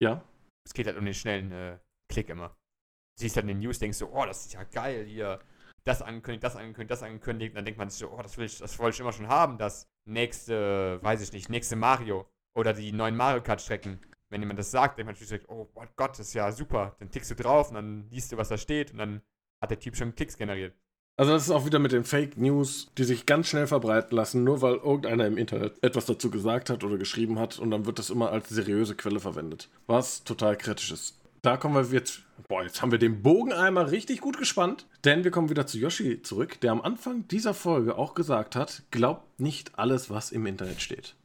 [0.03, 0.23] Ja.
[0.67, 1.79] Es geht halt um den schnellen äh,
[2.11, 2.49] Klick immer.
[2.49, 5.41] Du siehst halt in den News, denkst du, oh, das ist ja geil hier.
[5.87, 7.53] Das angekündigt, das angekündigt, das angekündigt.
[7.53, 9.28] Und dann denkt man sich so, oh, das will ich, das wollte ich immer schon
[9.28, 9.59] haben.
[9.59, 12.26] Das nächste, weiß ich nicht, nächste Mario.
[12.55, 14.01] Oder die neuen Mario Kart-Strecken.
[14.30, 16.97] Wenn jemand das sagt, denkt man natürlich, oh mein Gott, das ist ja super.
[16.99, 18.93] Dann tickst du drauf und dann liest du, was da steht.
[18.93, 19.22] Und dann
[19.61, 20.74] hat der Typ schon Klicks generiert.
[21.16, 24.43] Also das ist auch wieder mit den Fake News, die sich ganz schnell verbreiten lassen,
[24.43, 28.01] nur weil irgendeiner im Internet etwas dazu gesagt hat oder geschrieben hat und dann wird
[28.01, 29.70] das immer als seriöse Quelle verwendet.
[29.87, 31.20] Was total kritisch ist.
[31.45, 32.22] Da kommen wir jetzt.
[32.49, 34.88] Boah, jetzt haben wir den Bogen einmal richtig gut gespannt.
[35.05, 38.84] Denn wir kommen wieder zu Yoshi zurück, der am Anfang dieser Folge auch gesagt hat,
[38.90, 41.16] glaubt nicht alles, was im Internet steht.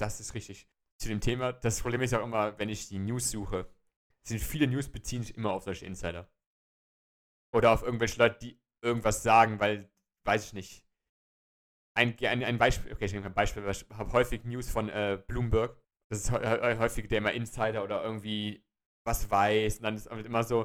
[0.00, 0.66] Das ist richtig.
[1.00, 3.70] Zu dem Thema, das Problem ist ja immer, wenn ich die News suche,
[4.26, 6.28] sind viele News beziehen sich immer auf solche Insider.
[7.54, 9.88] Oder auf irgendwelche Leute, die irgendwas sagen, weil,
[10.26, 10.84] weiß ich nicht.
[11.94, 15.22] Ein, ein, ein Beispiel, okay, ich nehme ein Beispiel, ich habe häufig News von äh,
[15.28, 15.80] Bloomberg.
[16.10, 18.64] Das ist hä- hä- häufig der immer Insider oder irgendwie
[19.08, 19.78] was weiß.
[19.78, 20.64] Und dann ist immer so,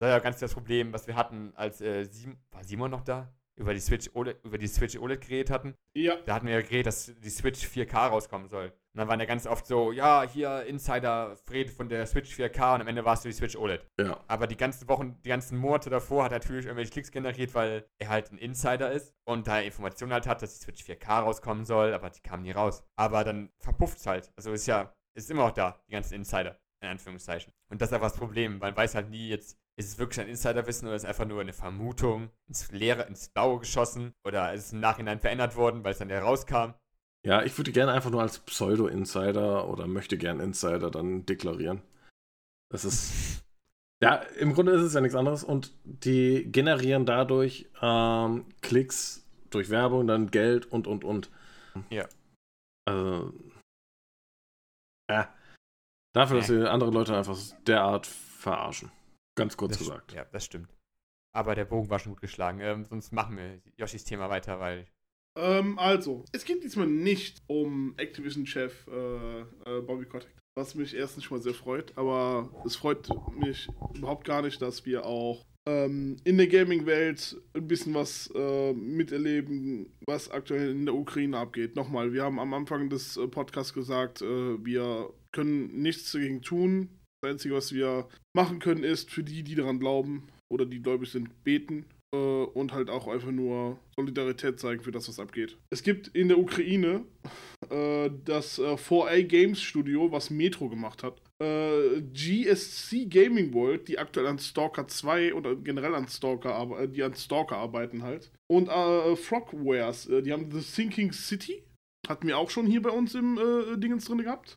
[0.00, 3.02] das ist ja ganz das Problem, was wir hatten, als äh, Sim, war Simon noch
[3.02, 3.32] da?
[3.56, 5.74] Über die Switch OLED, über die Switch OLED geredet hatten.
[5.94, 8.66] Ja, Da hatten wir ja geredet, dass die Switch 4K rauskommen soll.
[8.66, 12.74] Und dann waren ja ganz oft so, ja, hier Insider Fred von der Switch 4K
[12.74, 13.86] und am Ende war es die Switch OLED.
[14.00, 14.18] Ja.
[14.26, 17.88] Aber die ganzen Wochen, die ganzen Monate davor hat er natürlich irgendwelche Klicks generiert, weil
[17.98, 21.20] er halt ein Insider ist und da er Informationen halt hat, dass die Switch 4K
[21.20, 22.82] rauskommen soll, aber die kamen nie raus.
[22.96, 24.32] Aber dann verpufft es halt.
[24.36, 27.52] Also ist ja, ist immer noch da, die ganzen Insider, in Anführungszeichen.
[27.70, 28.58] Und das ist einfach das Problem.
[28.58, 31.40] Man weiß halt nie jetzt, ist es wirklich ein Insiderwissen oder ist es einfach nur
[31.40, 35.92] eine Vermutung, ins Leere, ins Blaue geschossen oder ist es im Nachhinein verändert worden, weil
[35.92, 36.74] es dann herauskam.
[37.24, 41.82] Ja, ich würde gerne einfach nur als Pseudo-Insider oder möchte gern Insider dann deklarieren.
[42.70, 43.40] Das ist.
[44.02, 49.70] Ja, im Grunde ist es ja nichts anderes und die generieren dadurch ähm, Klicks durch
[49.70, 51.30] Werbung, dann Geld und und und.
[51.88, 52.06] Ja.
[52.84, 53.32] Also.
[55.08, 55.32] Ja.
[56.14, 57.36] Dafür, dass sie andere Leute einfach
[57.66, 58.90] derart verarschen.
[59.36, 60.12] Ganz kurz Das- gesagt.
[60.12, 60.68] Ja, das stimmt.
[61.34, 62.60] Aber der Bogen war schon gut geschlagen.
[62.60, 64.86] Ähm, sonst machen wir Yoshis Thema weiter, weil
[65.36, 70.30] ähm, also, es geht diesmal nicht um Activision-Chef äh, äh, Bobby Kotick.
[70.56, 74.86] Was mich erstens schon mal sehr freut, aber es freut mich überhaupt gar nicht, dass
[74.86, 80.94] wir auch ähm, in der Gaming-Welt ein bisschen was äh, miterleben, was aktuell in der
[80.94, 81.74] Ukraine abgeht.
[81.74, 86.88] Nochmal, wir haben am Anfang des äh, Podcasts gesagt, äh, wir können nichts dagegen tun.
[87.22, 91.10] Das Einzige, was wir machen können, ist für die, die daran glauben oder die gläubig
[91.10, 95.56] sind, beten äh, und halt auch einfach nur Solidarität zeigen für das, was abgeht.
[95.70, 97.04] Es gibt in der Ukraine
[97.70, 103.98] äh, das äh, 4A Games Studio, was Metro gemacht hat, äh, GSC Gaming World, die
[103.98, 108.30] aktuell an Stalker 2 oder generell an Stalker, äh, die an Stalker arbeiten halt.
[108.48, 111.64] Und äh, Frogwares, die haben The Thinking City,
[112.06, 114.56] hatten wir auch schon hier bei uns im äh, Dingens drin gehabt.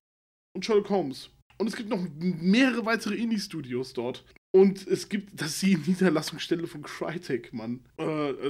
[0.58, 1.30] Und Sherlock Holmes.
[1.60, 4.26] Und es gibt noch mehrere weitere Indie-Studios dort.
[4.50, 7.82] Und es gibt, das ist die Niederlassungsstelle von Crytek, Mann.
[8.00, 8.04] Äh,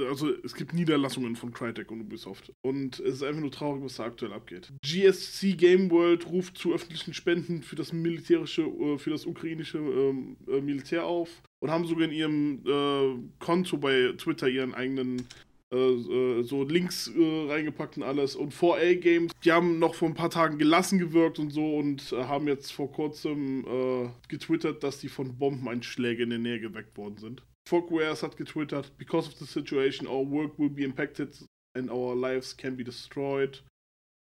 [0.08, 2.50] also es gibt Niederlassungen von Crytek und Ubisoft.
[2.62, 4.72] Und es ist einfach nur traurig, was da aktuell abgeht.
[4.82, 10.38] GSC Game World ruft zu öffentlichen Spenden für das militärische, äh, für das ukrainische ähm,
[10.50, 11.42] äh, Militär auf.
[11.60, 15.26] Und haben sogar in ihrem äh, Konto bei Twitter ihren eigenen
[15.72, 18.36] äh, so Links äh, reingepackt und alles.
[18.36, 22.12] Und 4A Games, die haben noch vor ein paar Tagen gelassen gewirkt und so und
[22.12, 26.96] äh, haben jetzt vor kurzem äh, getwittert, dass die von Bombeneinschlägen in der Nähe geweckt
[26.96, 27.42] worden sind.
[27.68, 31.44] Fogwares hat getwittert, because of the situation, our work will be impacted
[31.76, 33.62] and our lives can be destroyed.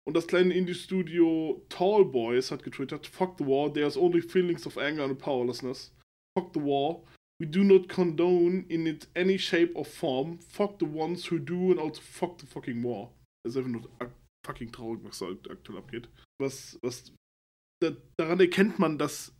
[0.06, 4.76] Und das kleine Indie-Studio Tall Boys hat getwittert, fuck the war, there's only feelings of
[4.76, 5.94] anger and powerlessness.
[6.36, 7.02] Fuck the war,
[7.40, 10.38] We do not condone in it any shape or form.
[10.40, 13.12] Fuck the ones who do and also fuck the fucking war.
[13.44, 13.88] Das ist einfach nur
[14.46, 16.08] fucking traurig, was da aktuell abgeht.
[16.38, 17.12] Was, was,
[17.82, 19.34] da, daran erkennt man, dass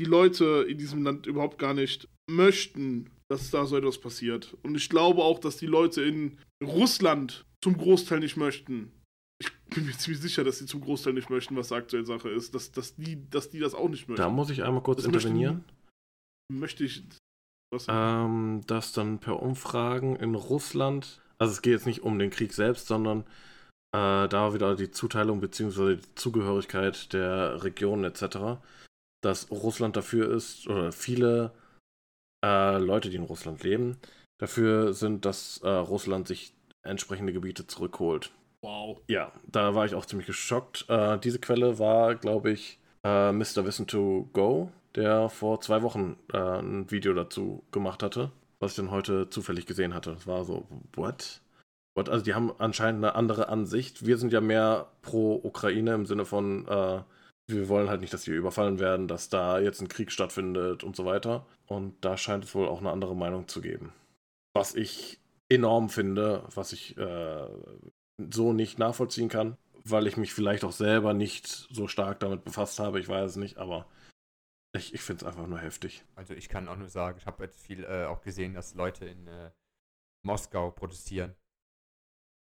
[0.00, 4.56] die Leute in diesem Land überhaupt gar nicht möchten, dass da so etwas passiert.
[4.64, 8.90] Und ich glaube auch, dass die Leute in Russland zum Großteil nicht möchten.
[9.40, 12.52] Ich bin mir ziemlich sicher, dass sie zum Großteil nicht möchten, was aktuell Sache ist.
[12.54, 14.20] Dass, dass, die, dass die das auch nicht möchten.
[14.22, 15.64] Da muss ich einmal kurz Das intervenieren.
[16.50, 17.02] möchten- möchte ich.
[17.88, 22.52] Ähm, dass dann per Umfragen in Russland, also es geht jetzt nicht um den Krieg
[22.52, 23.20] selbst, sondern
[23.94, 25.96] äh, da wieder die Zuteilung bzw.
[25.96, 28.58] die Zugehörigkeit der Regionen etc.,
[29.22, 31.52] dass Russland dafür ist, oder viele
[32.44, 33.96] äh, Leute, die in Russland leben,
[34.38, 36.52] dafür sind, dass äh, Russland sich
[36.82, 38.32] entsprechende Gebiete zurückholt.
[38.62, 39.00] wow.
[39.08, 40.86] Ja, da war ich auch ziemlich geschockt.
[40.88, 43.64] Äh, diese Quelle war, glaube ich, äh, Mr.
[43.64, 48.30] Wissen to Go, der vor zwei Wochen äh, ein Video dazu gemacht hatte,
[48.60, 50.12] was ich dann heute zufällig gesehen hatte.
[50.12, 51.40] Es war so, what?
[51.94, 52.08] what?
[52.08, 54.06] Also die haben anscheinend eine andere Ansicht.
[54.06, 57.02] Wir sind ja mehr pro Ukraine im Sinne von, äh,
[57.46, 60.96] wir wollen halt nicht, dass wir überfallen werden, dass da jetzt ein Krieg stattfindet und
[60.96, 61.46] so weiter.
[61.66, 63.92] Und da scheint es wohl auch eine andere Meinung zu geben.
[64.54, 67.46] Was ich enorm finde, was ich äh,
[68.32, 72.78] so nicht nachvollziehen kann, weil ich mich vielleicht auch selber nicht so stark damit befasst
[72.78, 73.86] habe, ich weiß es nicht, aber
[74.74, 76.04] ich, ich finde es einfach nur heftig.
[76.14, 79.06] Also ich kann auch nur sagen, ich habe jetzt viel äh, auch gesehen, dass Leute
[79.06, 79.50] in äh,
[80.24, 81.34] Moskau protestieren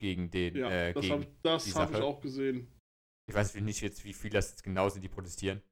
[0.00, 2.72] gegen den, Ja, äh, das gegen, habe das die hab ich auch gesehen.
[3.28, 5.62] ich weiß nicht jetzt, wie viel das jetzt genau sind, die protestieren.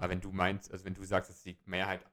[0.00, 2.04] Aber wenn du meinst, also wenn du sagst, dass die Mehrheit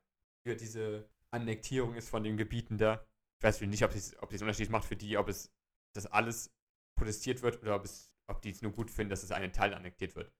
[0.45, 3.05] für diese Annektierung ist von den Gebieten da,
[3.39, 5.53] ich weiß nicht, ob es ob es einen Unterschied macht für die, ob es
[5.93, 6.51] das alles
[6.97, 9.73] protestiert wird oder ob es, ob die es nur gut finden, dass es einen Teil
[9.73, 10.33] annektiert wird.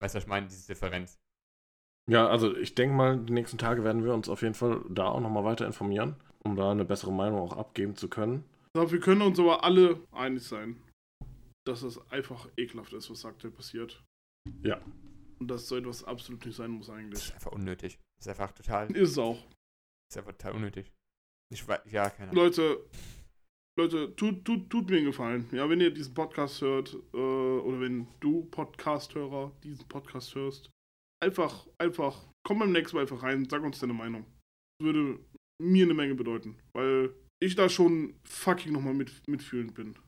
[0.00, 1.18] Weißt du, was ich meine, diese Differenz?
[2.10, 5.06] Ja, also ich denke mal, die nächsten Tage werden wir uns auf jeden Fall da
[5.08, 8.44] auch nochmal weiter informieren, um da eine bessere Meinung auch abgeben zu können.
[8.68, 10.82] Ich glaube, wir können uns aber alle einig sein,
[11.66, 14.02] dass es einfach ekelhaft ist, was aktuell passiert.
[14.62, 14.80] Ja.
[15.38, 17.24] Und dass so etwas absolut nicht sein muss Das eigentlich.
[17.24, 17.98] ist einfach unnötig.
[18.18, 19.38] Das ist einfach total, Ist es auch.
[20.10, 20.92] ist einfach total unnötig.
[21.52, 22.44] Ich weiß, ja, keine Ahnung.
[22.44, 22.84] Leute,
[23.78, 25.48] Leute, tut, tut, tut mir einen Gefallen.
[25.52, 30.70] Ja, wenn ihr diesen Podcast hört, äh, oder wenn du Podcast-Hörer diesen Podcast hörst,
[31.24, 34.24] einfach, einfach, komm beim nächsten Mal einfach rein, sag uns deine Meinung.
[34.78, 35.18] Das würde
[35.60, 39.98] mir eine Menge bedeuten, weil ich da schon fucking nochmal mit, mitfühlend bin,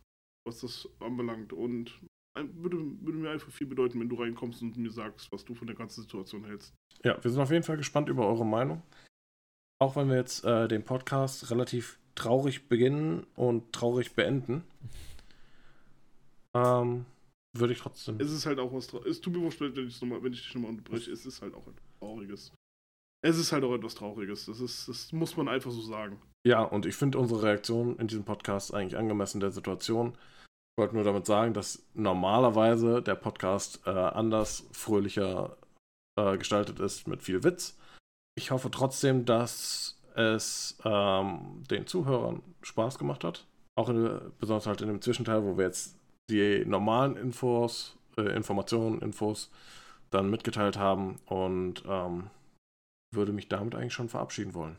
[0.47, 1.53] was das anbelangt.
[1.53, 2.01] Und
[2.37, 5.67] würde, würde mir einfach viel bedeuten, wenn du reinkommst und mir sagst, was du von
[5.67, 6.75] der ganzen Situation hältst.
[7.03, 8.83] Ja, wir sind auf jeden Fall gespannt über eure Meinung.
[9.79, 14.65] Auch wenn wir jetzt äh, den Podcast relativ traurig beginnen und traurig beenden,
[16.55, 17.05] ähm,
[17.59, 18.19] würde ich trotzdem.
[18.21, 19.17] Es ist halt auch was Trauriges.
[19.17, 21.11] Es tut mir wurscht, wenn ich, wenn ich dich nochmal unterbreche.
[21.11, 22.53] Es ist halt auch etwas Trauriges.
[23.25, 24.47] Es ist halt auch etwas Trauriges.
[24.47, 26.21] Das, ist, das muss man einfach so sagen.
[26.47, 30.13] Ja, und ich finde unsere Reaktion in diesem Podcast eigentlich angemessen der Situation.
[30.13, 35.57] Ich wollte nur damit sagen, dass normalerweise der Podcast äh, anders, fröhlicher
[36.19, 37.79] äh, gestaltet ist mit viel Witz.
[38.37, 43.47] Ich hoffe trotzdem, dass es ähm, den Zuhörern Spaß gemacht hat.
[43.75, 45.97] Auch in, besonders halt in dem Zwischenteil, wo wir jetzt
[46.31, 49.51] die normalen Infos, äh, Informationen, Infos
[50.11, 52.31] dann mitgeteilt haben und ähm,
[53.15, 54.77] würde mich damit eigentlich schon verabschieden wollen.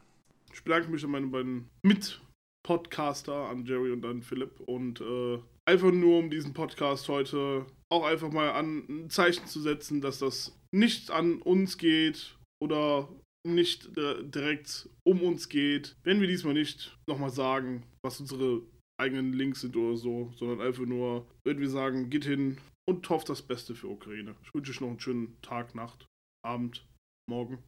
[0.53, 4.59] Ich bedanke mich an meine beiden Mit-Podcaster, an Jerry und an Philipp.
[4.61, 9.61] Und äh, einfach nur, um diesen Podcast heute auch einfach mal an ein Zeichen zu
[9.61, 13.07] setzen, dass das nicht an uns geht oder
[13.45, 15.95] nicht äh, direkt um uns geht.
[16.03, 18.61] Wenn wir diesmal nicht nochmal sagen, was unsere
[18.99, 21.27] eigenen Links sind oder so, sondern einfach nur,
[21.59, 24.35] wir sagen, geht hin und hofft das Beste für Ukraine.
[24.43, 26.07] Ich wünsche euch noch einen schönen Tag, Nacht,
[26.45, 26.87] Abend,
[27.29, 27.63] morgen.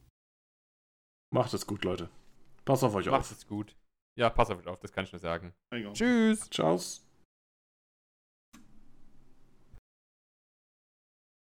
[1.32, 2.10] Macht es gut, Leute.
[2.64, 3.30] Passt auf euch Macht auf.
[3.30, 3.76] es gut.
[4.18, 5.54] Ja, pass auf euch auf, das kann ich nur sagen.
[5.92, 6.50] Tschüss.
[6.50, 6.78] Ciao.